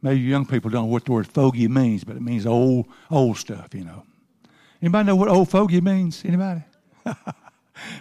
[0.02, 3.38] Maybe young people don't know what the word fogey means, but it means old, old
[3.38, 3.76] stuff.
[3.76, 4.06] You know.
[4.82, 6.24] Anybody know what old fogey means?
[6.24, 6.62] Anybody?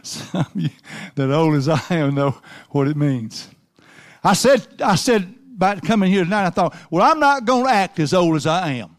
[0.05, 0.68] Some you,
[1.16, 2.40] that old as I am know
[2.71, 3.49] what it means.
[4.23, 6.47] I said, I said about coming here tonight.
[6.47, 8.97] I thought, well, I'm not going to act as old as I am.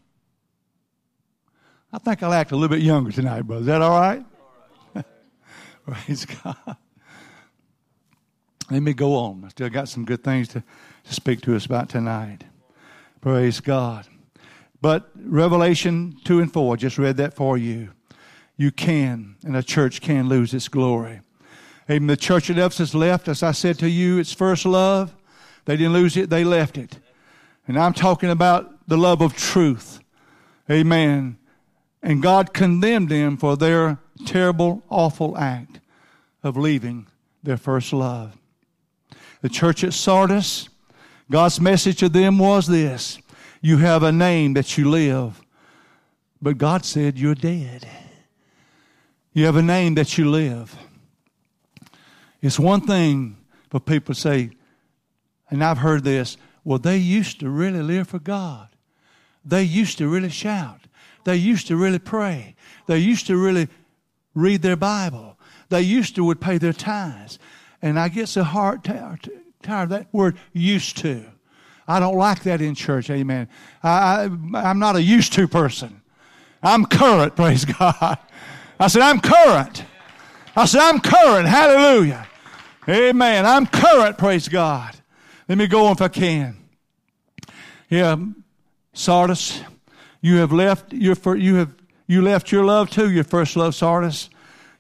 [1.93, 3.62] I think I'll act a little bit younger tonight, brother.
[3.62, 4.26] Is that all right?
[5.86, 6.76] Praise God.
[8.73, 9.43] Let me go on.
[9.45, 10.63] I still got some good things to,
[11.03, 12.43] to speak to us about tonight.
[13.21, 14.07] Praise God.
[14.81, 17.91] But Revelation 2 and 4, just read that for you.
[18.57, 21.21] You can, and a church can lose its glory.
[21.88, 22.07] Amen.
[22.07, 25.15] The church at Ephesus left, as I said to you, its first love.
[25.65, 26.97] They didn't lose it, they left it.
[27.67, 29.99] And I'm talking about the love of truth.
[30.69, 31.38] Amen.
[32.01, 35.79] And God condemned them for their terrible, awful act
[36.41, 37.05] of leaving
[37.43, 38.36] their first love.
[39.43, 40.69] The church at Sardis,
[41.29, 43.19] God's message to them was this
[43.62, 45.43] You have a name that you live,
[46.41, 47.86] but God said you're dead.
[49.34, 50.73] You have a name that you live.
[52.41, 53.36] It's one thing
[53.69, 54.51] for people to say,
[55.49, 58.69] and I've heard this, well, they used to really live for God.
[59.43, 60.88] They used to really shout.
[61.25, 62.56] They used to really pray.
[62.88, 63.67] They used to really
[64.34, 65.38] read their Bible.
[65.67, 67.39] They used to would pay their tithes.
[67.84, 69.30] And I get so hard tired,
[69.62, 71.26] tired of that word used to.
[71.86, 73.50] I don't like that in church, amen.
[73.84, 76.02] I, I, am not a used to person.
[76.63, 78.17] I'm current, praise God.
[78.80, 79.84] I said, I'm current.
[80.56, 82.26] I said, I'm current, hallelujah.
[82.88, 83.46] Amen.
[83.46, 84.96] I'm current, praise God.
[85.50, 86.56] Let me go on if I can.
[87.89, 88.15] Yeah,
[88.93, 89.62] Sardis,
[90.22, 91.76] you have left your you have
[92.08, 94.30] you left your love too, your first love, Sardis.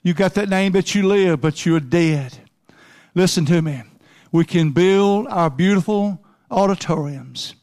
[0.03, 2.42] You got that name, but you live, but you're dead.
[3.15, 3.83] Listen to me.
[4.31, 7.55] We can build our beautiful auditoriums.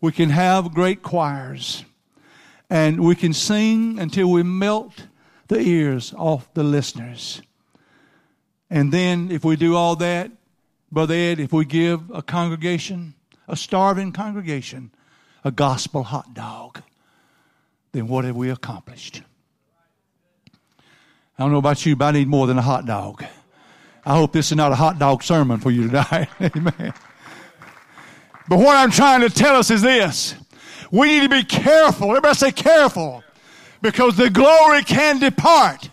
[0.00, 1.84] We can have great choirs.
[2.68, 5.06] And we can sing until we melt
[5.48, 7.42] the ears off the listeners.
[8.68, 10.30] And then, if we do all that,
[10.92, 13.14] Brother Ed, if we give a congregation,
[13.48, 14.92] a starving congregation,
[15.44, 16.82] a gospel hot dog,
[17.92, 19.22] then what have we accomplished?
[21.38, 23.24] I don't know about you, but I need more than a hot dog.
[24.10, 26.28] I hope this is not a hot dog sermon for you tonight.
[26.40, 26.92] Amen.
[28.48, 30.34] But what I'm trying to tell us is this.
[30.90, 32.08] We need to be careful.
[32.10, 33.22] Everybody say careful.
[33.80, 35.90] Because the glory can depart.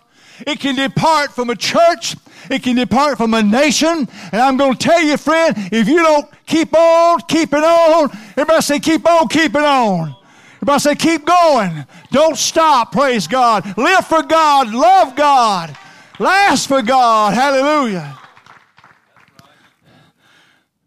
[0.48, 2.16] It can depart from a church.
[2.50, 4.10] It can depart from a nation.
[4.32, 8.62] And I'm going to tell you, friend, if you don't keep on keeping on, everybody
[8.64, 10.16] say keep on keeping on.
[10.56, 11.86] Everybody say keep going.
[12.10, 12.94] Don't stop.
[12.94, 13.78] Praise God.
[13.78, 14.74] Live for God.
[14.74, 15.78] Love God.
[16.20, 17.34] Last for God.
[17.34, 18.18] Hallelujah.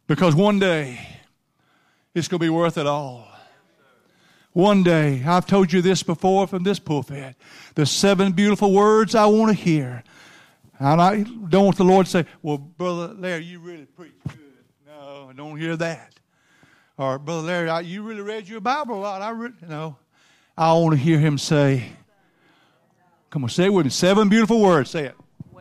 [0.06, 0.98] Because one day
[2.14, 3.28] it's going to be worth it all.
[4.52, 7.36] One day, I've told you this before from this pulpit.
[7.76, 10.02] The seven beautiful words I want to hear.
[10.80, 14.38] And I don't want the Lord to say, Well, Brother Larry, you really preach good.
[14.88, 16.14] No, I don't hear that.
[16.96, 19.22] Or, Brother Larry, you really read your Bible a lot.
[19.22, 19.52] I re-.
[19.68, 19.96] No.
[20.58, 21.92] I want to hear him say,
[23.30, 23.90] Come on, say it with me.
[23.90, 24.90] Seven beautiful words.
[24.90, 25.16] Say it.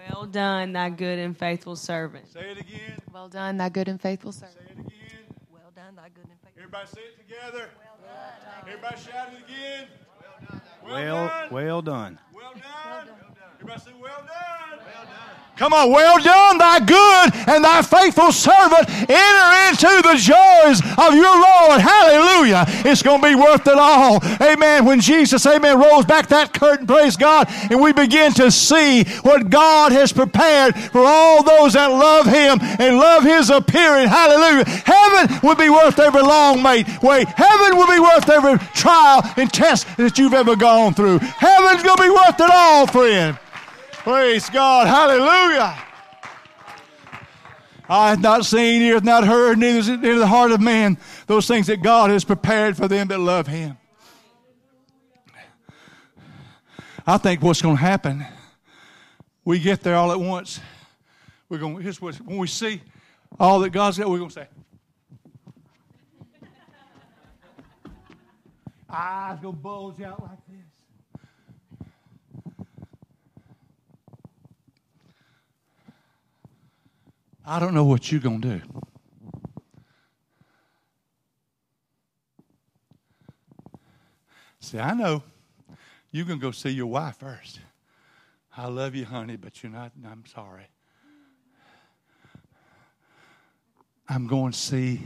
[0.10, 2.28] Well done, thy good and faithful servant.
[2.28, 3.00] Say it again.
[3.13, 4.58] Well done, thy good and faithful servant.
[4.58, 5.36] Say it again.
[5.52, 6.58] Well done, thy good and faithful.
[6.58, 7.69] Everybody say it together.
[7.78, 8.67] Well done.
[8.67, 9.88] Everybody shout it again.
[10.84, 11.52] Well, done.
[11.52, 12.19] well done.
[12.34, 13.10] Well done.
[13.60, 14.26] Everybody say, well done.
[14.26, 14.59] Well done.
[15.60, 18.89] Come on, well done, thy good and thy faithful servant.
[18.89, 21.82] Enter into the joys of your Lord.
[21.82, 22.63] Hallelujah.
[22.88, 24.23] It's going to be worth it all.
[24.41, 24.86] Amen.
[24.86, 29.49] When Jesus, amen, rolls back that curtain, praise God, and we begin to see what
[29.49, 34.08] God has prepared for all those that love Him and love His appearing.
[34.08, 34.63] Hallelujah.
[34.63, 36.88] Heaven will be worth every long wait.
[37.04, 37.28] Wait.
[37.28, 41.19] Heaven will be worth every trial and test that you've ever gone through.
[41.19, 43.38] Heaven's going to be worth it all, friend.
[44.10, 44.88] Praise God.
[44.88, 45.78] Hallelujah.
[47.88, 50.60] I have not seen, ear hath not heard, neither is it in the heart of
[50.60, 53.78] man those things that God has prepared for them that love Him.
[57.06, 58.26] I think what's going to happen,
[59.45, 60.60] we get there all at once.
[61.48, 61.80] We're going.
[61.80, 62.82] Here's what when we see
[63.39, 64.48] all that God's got, we're going to say,
[68.89, 70.39] eyes going to bulge out like
[77.50, 78.62] I don't know what you're going to do.
[84.60, 85.24] See, I know
[86.12, 87.60] you're going to go see your wife first.
[88.56, 90.68] I love you, honey, but you're not, I'm sorry.
[94.08, 95.02] I'm going to see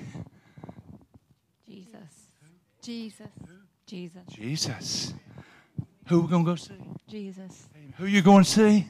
[1.65, 1.95] Jesus.
[2.81, 3.27] Jesus.
[3.85, 4.23] Jesus.
[4.29, 5.13] Jesus.
[6.07, 6.73] Who are we going to go see?
[7.07, 7.69] Jesus.
[7.95, 8.85] Who are you going to see?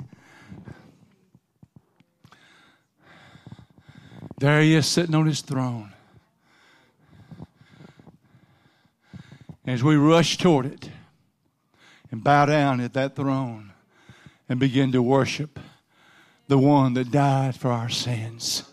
[4.37, 5.93] There he is sitting on his throne.
[9.65, 10.89] As we rush toward it
[12.11, 13.71] and bow down at that throne
[14.49, 15.59] and begin to worship
[16.47, 18.63] the one that died for our sins.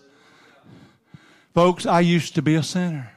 [1.55, 3.12] Folks, I used to be a sinner.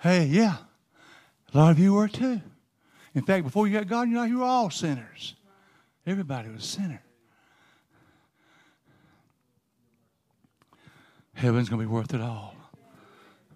[0.00, 0.56] Hey, yeah,
[1.52, 2.40] a lot of you were too.
[3.14, 5.34] In fact, before you got God, you know, you were all sinners.
[6.06, 7.03] Everybody was a sinner.
[11.34, 12.54] Heaven's going to be worth it all.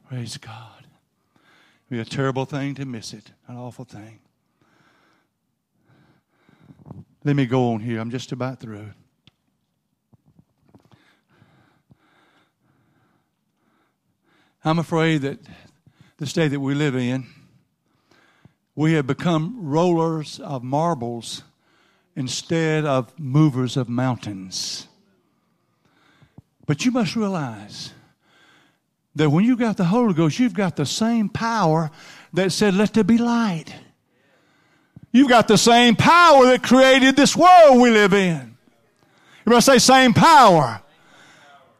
[0.08, 0.84] Praise God.
[1.90, 4.20] It'll be a terrible thing to miss it, an awful thing.
[7.24, 8.00] Let me go on here.
[8.00, 8.90] I'm just about through.
[14.64, 15.38] I'm afraid that
[16.18, 17.26] this day that we live in,
[18.74, 21.42] we have become rollers of marbles
[22.16, 24.88] instead of movers of mountains.
[26.68, 27.94] But you must realize
[29.16, 31.90] that when you got the Holy Ghost, you've got the same power
[32.34, 33.74] that said, Let there be light.
[35.10, 38.54] You've got the same power that created this world we live in.
[39.40, 40.82] Everybody say, same power.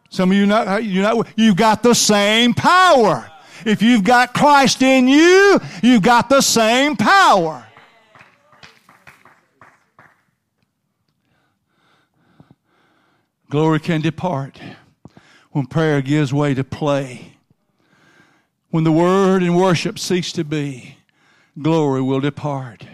[0.09, 3.31] Some of you not, you not, you've got the same power.
[3.67, 7.68] If you've got Christ in you, you've got the same power.
[13.51, 14.61] Glory can depart
[15.53, 17.33] when prayer gives way to play.
[18.71, 20.99] When the word and worship cease to be,
[21.61, 22.87] glory will depart.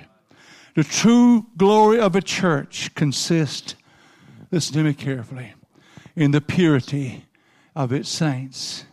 [0.77, 3.75] The true glory of a church consists,
[4.53, 5.55] listen to me carefully,
[6.15, 7.27] in the purity
[7.75, 8.85] of its saints.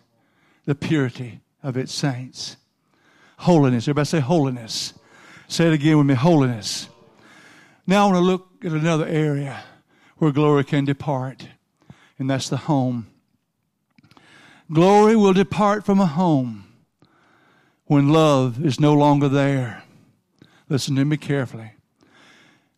[0.66, 2.58] The purity of its saints.
[3.38, 3.84] Holiness.
[3.84, 4.94] Everybody say holiness.
[5.48, 6.88] Say it again with me holiness.
[7.86, 9.64] Now I want to look at another area
[10.18, 11.48] where glory can depart,
[12.22, 13.08] and that's the home.
[14.72, 16.66] Glory will depart from a home
[17.86, 19.82] when love is no longer there.
[20.70, 21.72] Listen to me carefully.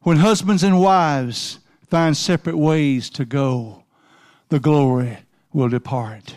[0.04, 3.84] When husbands and wives find separate ways to go,
[4.48, 5.18] the glory
[5.52, 6.36] will depart.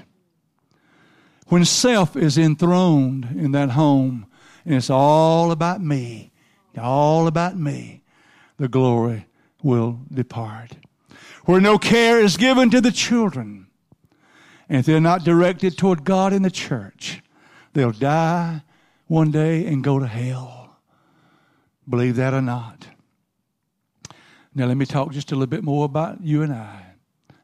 [1.47, 4.27] When self is enthroned in that home
[4.64, 6.33] and it's all about me,
[6.77, 8.03] all about me,
[8.57, 9.27] the glory
[9.62, 10.73] will depart.
[11.47, 13.69] Where no care is given to the children,
[14.69, 17.23] and if they're not directed toward God in the church,
[17.73, 18.63] they'll die
[19.07, 20.77] one day and go to hell.
[21.89, 22.89] Believe that or not.
[24.57, 26.83] Now, let me talk just a little bit more about you and I.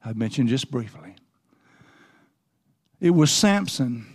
[0.05, 1.15] I mentioned just briefly.
[3.01, 4.07] It was Samson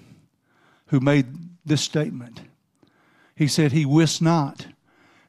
[0.88, 1.28] who made
[1.66, 2.42] this statement.
[3.36, 4.68] He said, He wist not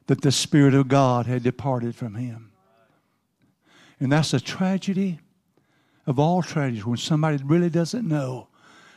[0.07, 2.48] that the Spirit of God had departed from him.
[3.99, 5.19] And that's a tragedy
[6.07, 8.47] of all tragedies when somebody really doesn't know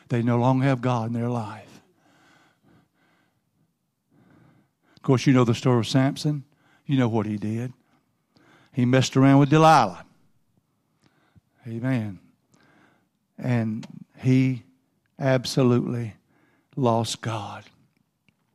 [0.09, 1.81] they no longer have God in their life.
[4.97, 6.45] Of course, you know the story of Samson.
[6.87, 7.73] You know what he did.
[8.73, 10.05] He messed around with Delilah.
[11.67, 12.19] Amen.
[13.39, 13.87] And
[14.21, 14.63] he
[15.19, 16.15] absolutely
[16.77, 17.65] lost God.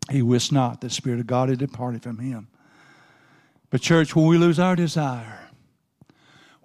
[0.09, 2.47] He wist not the Spirit of God had departed from him.
[3.69, 5.46] But, church, when we lose our desire,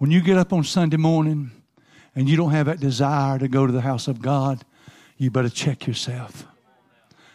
[0.02, 1.52] when you get up on Sunday morning
[2.16, 4.64] and you don't have that desire to go to the house of God,
[5.16, 6.44] you better check yourself.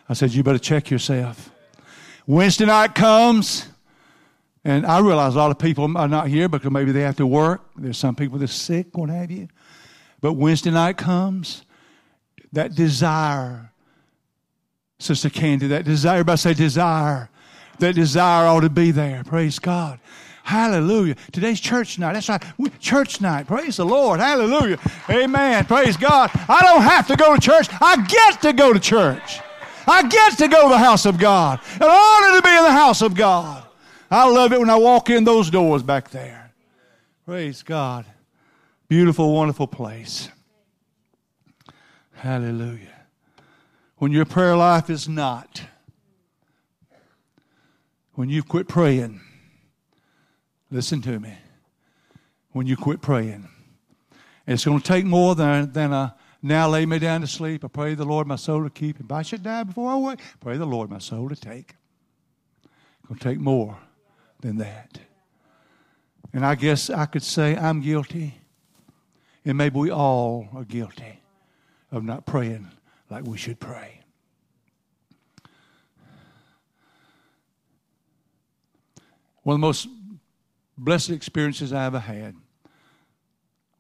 [0.10, 1.50] I said, You better check yourself.
[2.26, 3.70] Wednesday night comes,
[4.66, 7.26] and I realize a lot of people are not here because maybe they have to
[7.26, 7.62] work.
[7.78, 9.48] There's some people that's sick, what have you.
[10.20, 11.64] But Wednesday night comes,
[12.52, 13.72] that desire
[15.00, 17.30] Sister Candy, that desire, everybody say desire.
[17.80, 19.24] That desire ought to be there.
[19.24, 20.02] Praise God.
[20.48, 21.16] Hallelujah.
[21.32, 22.14] Today's church night.
[22.14, 22.44] That's right.
[22.80, 23.48] Church night.
[23.48, 24.20] Praise the Lord.
[24.20, 24.80] Hallelujah.
[25.10, 25.66] Amen.
[25.66, 26.32] Praise God.
[26.48, 27.68] I don't have to go to church.
[27.82, 29.40] I get to go to church.
[29.86, 31.60] I get to go to the house of God.
[31.76, 33.64] An honor to be in the house of God.
[34.10, 36.54] I love it when I walk in those doors back there.
[37.26, 38.06] Praise God.
[38.88, 40.30] Beautiful, wonderful place.
[42.14, 42.98] Hallelujah
[43.98, 45.64] when your prayer life is not,
[48.14, 49.22] when you've quit praying,
[50.70, 51.38] listen to me.
[52.52, 53.48] When you quit praying,
[54.46, 57.66] it's going to take more than, than a now lay me down to sleep.
[57.66, 59.00] I pray the Lord my soul to keep.
[59.00, 61.76] If I should die before I wake, pray the Lord my soul to take.
[62.64, 63.78] It's going to take more
[64.42, 65.00] than that.
[66.34, 68.36] And I guess I could say I'm guilty,
[69.46, 71.22] and maybe we all are guilty
[71.92, 72.70] of not praying
[73.10, 74.02] like we should pray.
[79.44, 79.88] One of the most
[80.78, 82.36] blessed experiences I ever had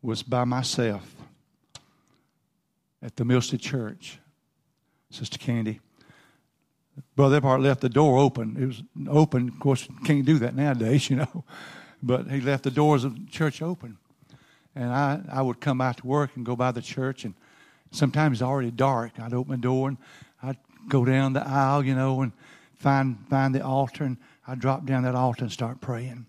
[0.01, 1.15] was by myself
[3.01, 4.19] at the Milstead Church.
[5.10, 5.79] Sister Candy.
[7.15, 8.57] Brother Epart left the door open.
[8.60, 9.49] It was open.
[9.49, 11.43] Of course, can't do that nowadays, you know.
[12.03, 13.97] But he left the doors of the church open.
[14.75, 17.33] And I, I would come out to work and go by the church, and
[17.89, 19.19] sometimes it's already dark.
[19.19, 19.97] I'd open the door and
[20.43, 20.57] I'd
[20.88, 22.33] go down the aisle, you know, and
[22.75, 26.27] find find the altar, and I'd drop down that altar and start praying.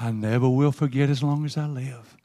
[0.00, 2.16] I never will forget as long as I live,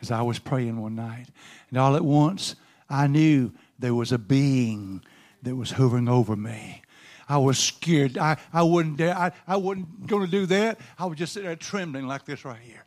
[0.00, 1.26] as I was praying one night,
[1.68, 2.54] and all at once
[2.88, 5.02] I knew there was a being
[5.42, 6.82] that was hovering over me.
[7.28, 8.16] I was scared.
[8.16, 9.16] I, I wouldn't dare.
[9.16, 10.78] I, I wasn't going to do that.
[10.96, 12.84] I was just sitting there trembling like this right here,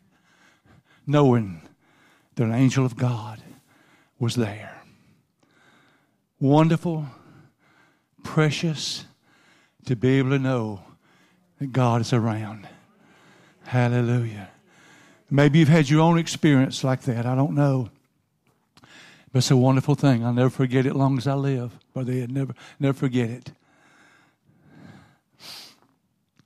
[1.06, 1.60] knowing
[2.36, 3.42] that an angel of God
[4.18, 4.80] was there.
[6.40, 7.04] Wonderful,
[8.22, 9.04] precious
[9.84, 10.80] to be able to know
[11.58, 12.66] that God is around.
[13.70, 14.50] Hallelujah.
[15.30, 17.24] Maybe you've had your own experience like that.
[17.24, 17.88] I don't know.
[19.32, 20.24] But it's a wonderful thing.
[20.24, 21.78] I'll never forget it long as I live.
[21.94, 23.52] Brother Ed, never, never forget it.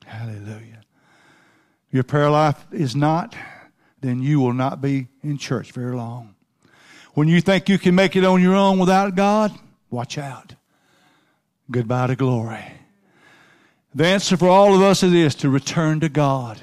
[0.04, 0.82] Hallelujah.
[1.90, 3.34] Your prayer life is not,
[4.02, 6.34] then you will not be in church very long.
[7.14, 9.50] When you think you can make it on your own without God,
[9.88, 10.56] watch out.
[11.70, 12.66] Goodbye to glory.
[13.94, 16.60] The answer for all of us is this to return to God.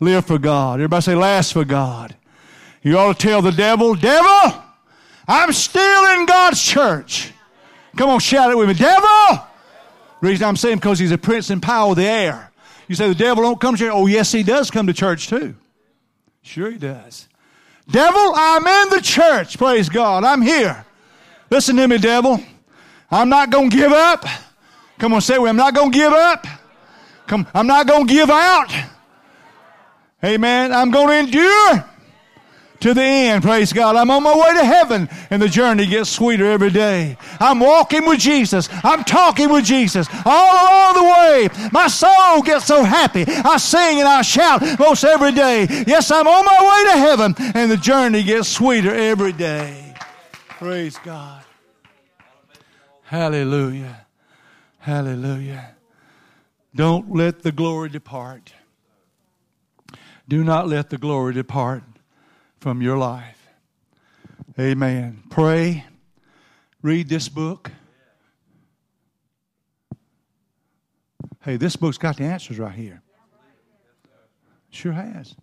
[0.00, 0.74] Live for God.
[0.74, 2.14] Everybody say, last for God.
[2.82, 4.62] You ought to tell the devil, devil,
[5.26, 7.32] I'm still in God's church.
[7.96, 8.74] Come on, shout it with me.
[8.74, 9.44] Devil!
[10.20, 12.50] The Reason I'm saying because he's a prince in power of the air.
[12.86, 13.92] You say the devil don't come to church.
[13.92, 15.54] Oh, yes, he does come to church too.
[16.42, 17.28] Sure he does.
[17.90, 19.58] Devil, I'm in the church.
[19.58, 20.24] Praise God.
[20.24, 20.84] I'm here.
[21.50, 22.40] Listen to me, devil.
[23.10, 24.24] I'm not going to give up.
[24.98, 25.50] Come on, say it with me.
[25.50, 26.46] I'm not going to give up.
[27.26, 28.70] Come, I'm not going to give out.
[30.24, 30.72] Amen.
[30.72, 31.84] I'm going to endure
[32.80, 33.42] to the end.
[33.42, 33.96] Praise God.
[33.96, 37.16] I'm on my way to heaven and the journey gets sweeter every day.
[37.40, 38.68] I'm walking with Jesus.
[38.84, 41.68] I'm talking with Jesus all along the way.
[41.72, 43.24] My soul gets so happy.
[43.26, 45.66] I sing and I shout most every day.
[45.86, 49.94] Yes, I'm on my way to heaven and the journey gets sweeter every day.
[50.48, 51.44] Praise God.
[53.02, 54.06] Hallelujah.
[54.78, 55.74] Hallelujah.
[56.74, 58.52] Don't let the glory depart.
[60.28, 61.82] Do not let the glory depart
[62.60, 63.48] from your life.
[64.58, 65.22] Amen.
[65.30, 65.84] Pray.
[66.82, 67.70] Read this book.
[71.40, 73.00] Hey, this book's got the answers right here.
[74.70, 75.34] Sure has.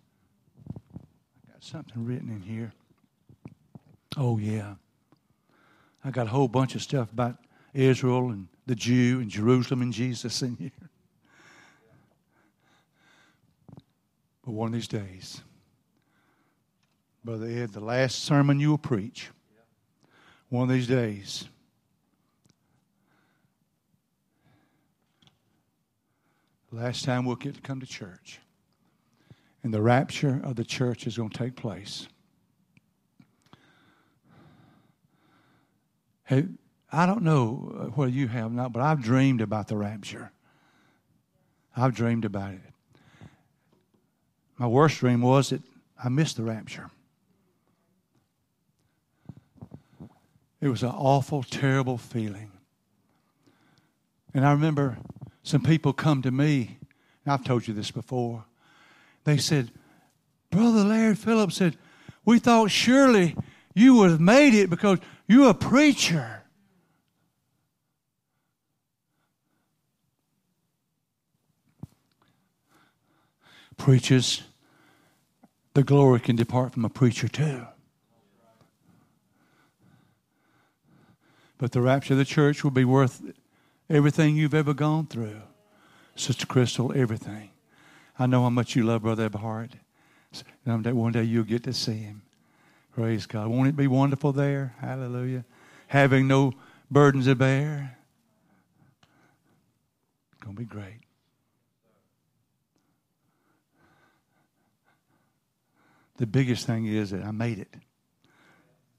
[0.70, 2.72] I got something written in here.
[4.16, 4.74] Oh, yeah.
[6.04, 7.38] I got a whole bunch of stuff about
[7.74, 10.85] Israel and the Jew and Jerusalem and Jesus in here.
[14.46, 15.42] But one of these days,
[17.24, 19.30] Brother Ed, the last sermon you will preach,
[20.48, 21.48] one of these days,
[26.70, 28.38] last time we'll get to come to church,
[29.64, 32.06] and the rapture of the church is going to take place.
[36.22, 36.44] Hey,
[36.92, 40.30] I don't know uh, what you have not, but I've dreamed about the rapture.
[41.76, 42.75] I've dreamed about it.
[44.58, 45.62] My worst dream was that
[46.02, 46.90] I missed the rapture.
[50.60, 52.50] It was an awful, terrible feeling.
[54.32, 54.98] And I remember
[55.42, 56.78] some people come to me,
[57.24, 58.44] and I've told you this before.
[59.24, 59.70] They said,
[60.50, 61.76] Brother Larry Phillips said,
[62.24, 63.36] We thought surely
[63.74, 64.98] you would have made it because
[65.28, 66.35] you're a preacher.
[73.76, 74.42] Preachers,
[75.74, 77.66] the glory can depart from a preacher too.
[81.58, 83.22] But the rapture of the church will be worth
[83.88, 85.40] everything you've ever gone through.
[86.14, 87.50] Sister Crystal, everything.
[88.18, 89.78] I know how much you love Brother Eberhard.
[90.64, 92.22] One day you'll get to see him.
[92.92, 93.48] Praise God.
[93.48, 94.74] Won't it be wonderful there?
[94.80, 95.44] Hallelujah.
[95.88, 96.52] Having no
[96.90, 97.96] burdens to bear.
[100.32, 101.00] It's going to be great.
[106.16, 107.74] The biggest thing is that I made it.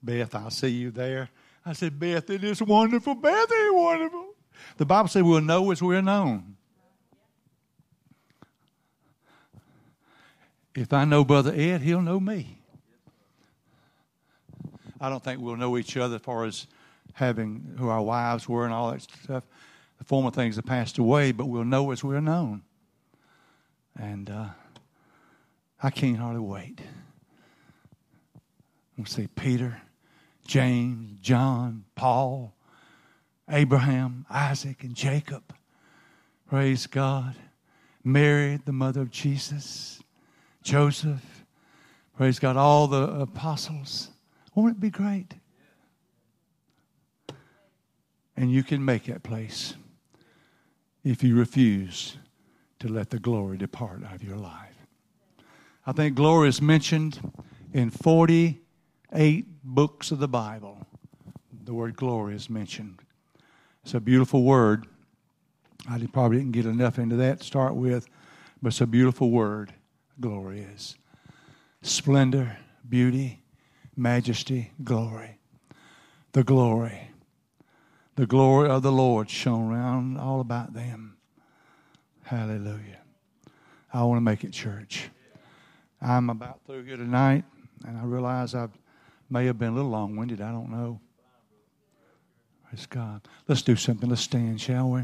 [0.03, 1.29] Beth, I'll see you there.
[1.65, 3.15] I said, Beth, it is wonderful.
[3.15, 4.27] Beth, it is wonderful.
[4.77, 6.55] The Bible said we'll know as we're known.
[10.75, 12.59] If I know Brother Ed, he'll know me.
[15.01, 16.67] I don't think we'll know each other as far as
[17.13, 19.43] having who our wives were and all that stuff.
[19.97, 22.61] The former things have passed away, but we'll know as we're known.
[23.99, 24.49] And uh,
[25.81, 26.79] I can't hardly wait.
[28.97, 29.81] We'll see Peter.
[30.47, 32.55] James, John, Paul,
[33.49, 35.53] Abraham, Isaac, and Jacob.
[36.47, 37.35] Praise God.
[38.03, 40.01] Mary, the mother of Jesus,
[40.63, 41.43] Joseph.
[42.15, 42.55] Praise God.
[42.55, 44.09] All the apostles.
[44.55, 45.33] Won't it be great?
[48.37, 49.75] And you can make that place
[51.03, 52.17] if you refuse
[52.79, 54.85] to let the glory depart out of your life.
[55.85, 57.19] I think glory is mentioned
[57.73, 57.89] in
[59.11, 60.85] 48 books of the Bible,
[61.63, 62.99] the word glory is mentioned.
[63.83, 64.85] It's a beautiful word.
[65.89, 68.07] I probably didn't get enough into that to start with,
[68.61, 69.73] but it's a beautiful word.
[70.19, 70.97] Glory is
[71.81, 73.43] splendor, beauty,
[73.95, 75.39] majesty, glory.
[76.33, 77.11] The glory.
[78.15, 81.17] The glory of the Lord shone around all about them.
[82.23, 82.99] Hallelujah.
[83.93, 85.09] I want to make it church.
[86.01, 87.45] I'm about through here tonight,
[87.85, 88.77] and I realize I've
[89.29, 90.41] May have been a little long winded.
[90.41, 91.01] I don't know.
[92.69, 93.21] Praise God.
[93.47, 94.09] Let's do something.
[94.09, 95.01] Let's stand, shall we?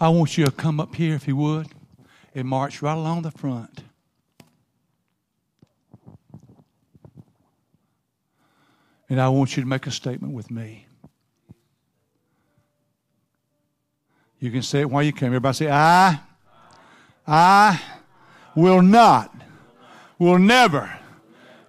[0.00, 1.66] I want you to come up here, if you would,
[2.34, 3.82] and march right along the front.
[9.08, 10.86] And I want you to make a statement with me.
[14.38, 15.26] You can say it while you can.
[15.26, 16.20] Everybody say, I,
[17.26, 17.82] I
[18.54, 19.34] will not,
[20.18, 20.99] will never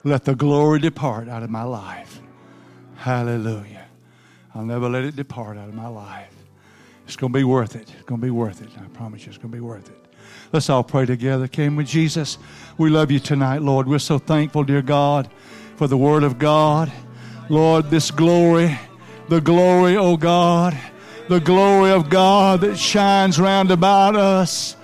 [0.03, 2.21] let the glory depart out of my life.
[2.95, 3.87] Hallelujah.
[4.53, 6.33] I'll never let it depart out of my life.
[7.05, 7.89] It's going to be worth it.
[7.93, 8.69] It's going to be worth it.
[8.77, 9.97] I promise you, it's going to be worth it.
[10.53, 11.47] Let's all pray together.
[11.47, 12.37] Came with Jesus.
[12.77, 13.87] We love you tonight, Lord.
[13.87, 15.29] We're so thankful, dear God,
[15.75, 16.91] for the Word of God.
[17.49, 18.77] Lord, this glory,
[19.29, 20.77] the glory, oh God,
[21.27, 24.75] the glory of God that shines round about us.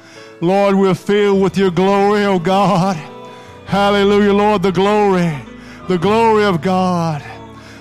[0.42, 2.98] Lord, we're filled with your glory, oh God.
[3.68, 5.38] Hallelujah, Lord, the glory,
[5.90, 7.22] the glory of God.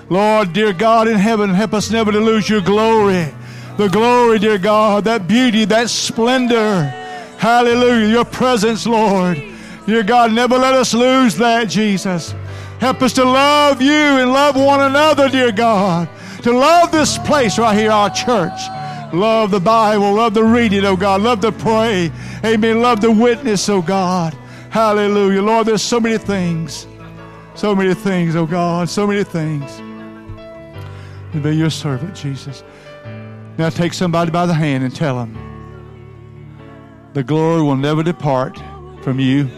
[0.09, 3.33] Lord, dear God in heaven, help us never to lose your glory.
[3.77, 6.83] The glory, dear God, that beauty, that splendor.
[7.37, 9.41] Hallelujah, your presence, Lord.
[9.85, 12.35] Dear God, never let us lose that, Jesus.
[12.79, 16.09] Help us to love you and love one another, dear God.
[16.43, 18.59] To love this place right here, our church.
[19.13, 21.21] Love the Bible, love the reading, oh God.
[21.21, 22.11] Love to pray.
[22.43, 22.81] Amen.
[22.81, 24.37] Love the witness, oh God.
[24.69, 25.41] Hallelujah.
[25.41, 26.87] Lord, there's so many things.
[27.55, 28.89] So many things, oh God.
[28.89, 29.77] So many things.
[31.33, 32.63] To be your servant, Jesus.
[33.57, 35.35] Now take somebody by the hand and tell them
[37.13, 38.61] the glory will never depart
[39.01, 39.49] from you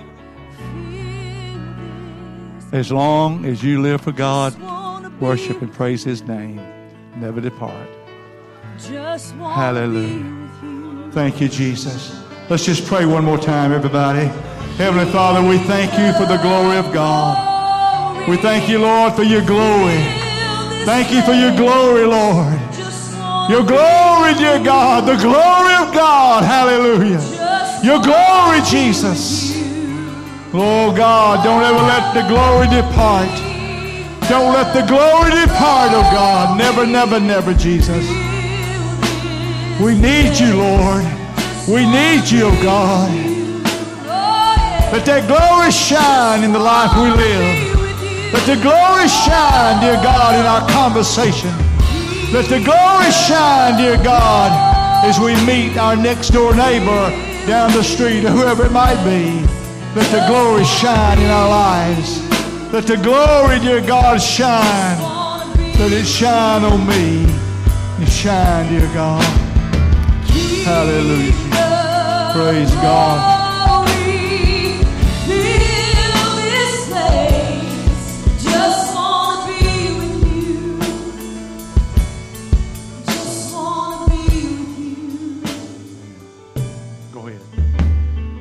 [2.72, 4.55] as long as you live for God,
[5.20, 6.62] worship and praise His name.
[7.18, 7.89] Never depart.
[8.80, 10.49] Hallelujah.
[11.12, 12.24] Thank you, Jesus.
[12.49, 14.32] Let's just pray one more time, everybody.
[14.80, 18.30] Heavenly Father, we thank you for the glory of God.
[18.30, 19.99] We thank you, Lord, for your glory.
[20.88, 22.57] Thank you for your glory, Lord.
[23.51, 26.45] Your glory, dear God, the glory of God.
[26.45, 27.19] Hallelujah.
[27.84, 29.51] Your glory, Jesus.
[30.53, 33.27] Oh God, don't ever let the glory depart.
[34.30, 36.57] Don't let the glory depart, oh God.
[36.57, 38.07] Never, never, never, Jesus.
[39.82, 41.03] We need you, Lord.
[41.67, 43.39] We need you, oh God.
[44.92, 48.34] Let that glory shine in the life we live.
[48.34, 51.54] Let the glory shine, dear God, in our conversation.
[52.34, 54.50] Let the glory shine, dear God,
[55.06, 57.10] as we meet our next door neighbor
[57.46, 59.46] down the street or whoever it might be.
[59.94, 62.22] Let the glory shine in our lives.
[62.74, 64.98] Let the glory, dear God, shine.
[65.78, 67.26] Let it shine on me.
[67.98, 69.24] And shine, dear God.
[70.66, 71.34] Hallelujah.
[72.34, 73.39] Praise God.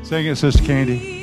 [0.08, 1.17] Sing it, Sister Candy.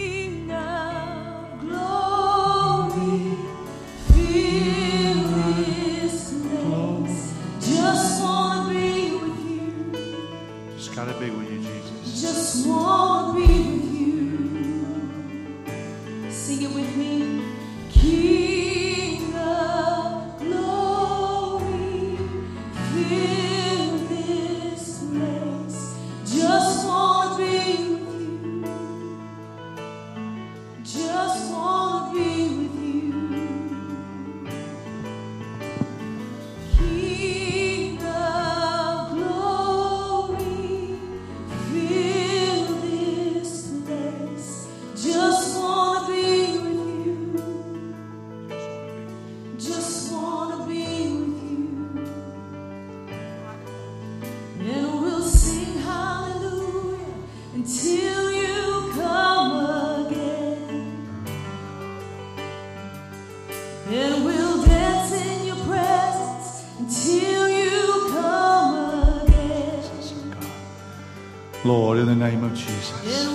[72.08, 73.26] In the name of Jesus.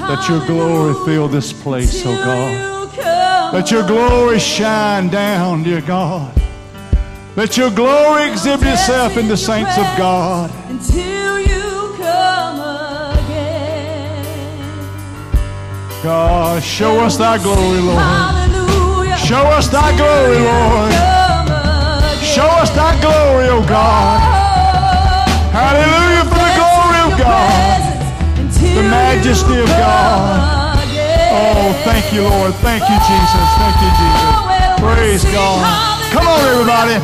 [0.00, 3.54] Let your glory fill this place, oh God.
[3.54, 6.32] Let your glory shine down, dear God.
[7.36, 10.50] Let your glory exhibit itself in the saints of God.
[10.68, 12.60] until you come
[13.18, 14.24] again.
[16.02, 17.98] God, show us thy glory, Lord.
[17.98, 19.16] Hallelujah.
[19.18, 20.92] Show us thy glory, Lord.
[22.24, 24.20] Show us thy glory, oh God.
[25.52, 26.07] Hallelujah
[29.18, 30.78] majesty of God.
[31.30, 32.54] Oh, thank you, Lord.
[32.62, 33.46] Thank you, Jesus.
[33.58, 34.34] Thank you, Jesus.
[34.78, 35.58] Praise God.
[36.14, 37.02] Come on, everybody.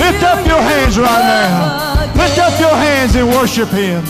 [0.00, 2.08] Lift up your hands right now.
[2.16, 4.02] Lift up your hands and worship Him.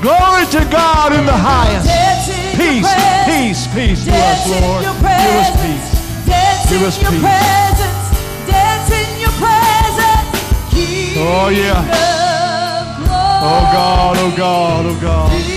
[0.00, 1.90] Glory to God in the highest.
[2.54, 2.86] Peace,
[3.26, 4.82] peace, peace to us, Lord.
[4.84, 5.90] Give us peace.
[6.70, 7.20] Give us your peace.
[7.20, 8.46] presence.
[8.46, 9.16] Dance in.
[11.18, 11.82] Oh, yeah.
[13.42, 15.55] Oh, God, oh, God, oh, God.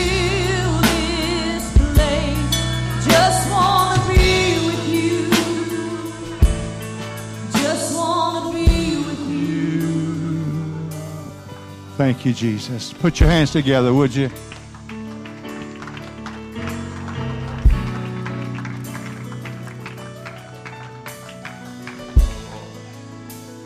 [11.99, 12.93] Thank you, Jesus.
[12.93, 14.29] Put your hands together, would you?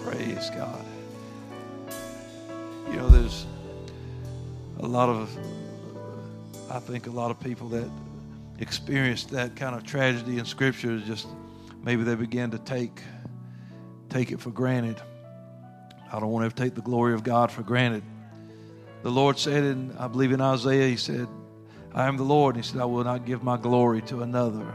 [0.04, 0.84] Praise God.
[2.90, 3.46] You know, there's
[4.80, 5.30] a lot of,
[6.72, 7.88] I think, a lot of people that
[8.58, 10.98] experienced that kind of tragedy in Scripture.
[10.98, 11.28] Just
[11.84, 13.00] maybe they began to take
[14.10, 15.00] take it for granted.
[16.12, 18.02] I don't want to take the glory of God for granted.
[19.04, 21.28] The Lord said, in I believe in Isaiah, He said,
[21.94, 24.74] "I am the Lord." He said, "I will not give my glory to another."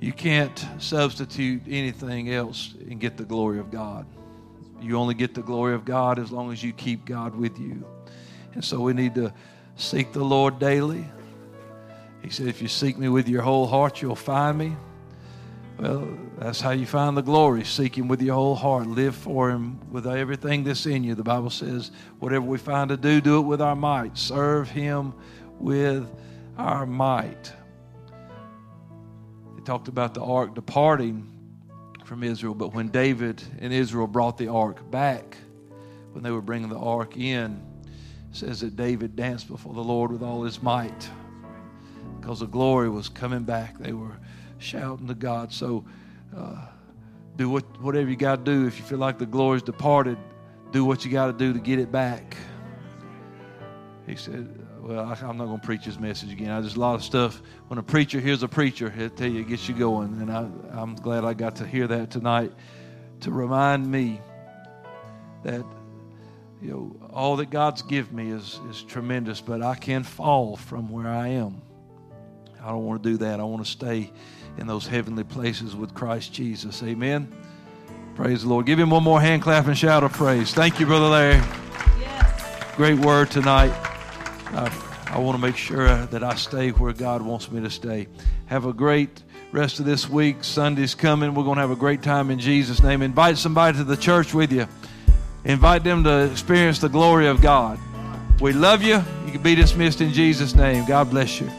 [0.00, 4.06] You can't substitute anything else and get the glory of God.
[4.80, 7.84] You only get the glory of God as long as you keep God with you.
[8.54, 9.32] And so we need to
[9.76, 11.04] seek the Lord daily.
[12.22, 14.76] He said, If you seek me with your whole heart, you'll find me.
[15.80, 16.06] Well,
[16.36, 17.64] that's how you find the glory.
[17.64, 18.86] Seek Him with your whole heart.
[18.86, 21.14] Live for Him with everything that's in you.
[21.14, 24.18] The Bible says, whatever we find to do, do it with our might.
[24.18, 25.14] Serve Him
[25.58, 26.06] with
[26.58, 27.50] our might.
[29.56, 31.26] He talked about the ark departing
[32.04, 35.38] from Israel, but when David and Israel brought the ark back,
[36.12, 40.12] when they were bringing the ark in, it says that David danced before the Lord
[40.12, 41.08] with all his might
[42.20, 43.78] because the glory was coming back.
[43.78, 44.18] They were
[44.60, 45.52] shouting to God.
[45.52, 45.84] So
[46.36, 46.66] uh,
[47.36, 48.66] do what, whatever you got to do.
[48.66, 50.18] If you feel like the glory's departed,
[50.72, 52.36] do what you got to do to get it back.
[54.06, 54.48] He said,
[54.80, 56.50] well, I, am not going to preach this message again.
[56.50, 57.42] I just a lot of stuff.
[57.68, 60.20] When a preacher hears a preacher, he'll tell you, it gets you going.
[60.20, 62.52] And I, I'm glad I got to hear that tonight
[63.20, 64.20] to remind me
[65.44, 65.64] that
[66.60, 70.90] you know all that God's given me is is tremendous, but I can fall from
[70.90, 71.62] where I am.
[72.62, 73.40] I don't want to do that.
[73.40, 74.12] I want to stay
[74.60, 76.82] in those heavenly places with Christ Jesus.
[76.82, 77.32] Amen.
[78.14, 78.66] Praise the Lord.
[78.66, 80.52] Give him one more hand clap and shout of praise.
[80.52, 81.42] Thank you, Brother Larry.
[81.98, 82.76] Yes.
[82.76, 83.72] Great word tonight.
[84.52, 84.70] I,
[85.06, 88.06] I want to make sure that I stay where God wants me to stay.
[88.46, 90.44] Have a great rest of this week.
[90.44, 91.34] Sunday's coming.
[91.34, 93.00] We're going to have a great time in Jesus' name.
[93.00, 94.66] Invite somebody to the church with you.
[95.44, 97.78] Invite them to experience the glory of God.
[98.40, 99.02] We love you.
[99.24, 100.84] You can be dismissed in Jesus' name.
[100.84, 101.50] God bless you.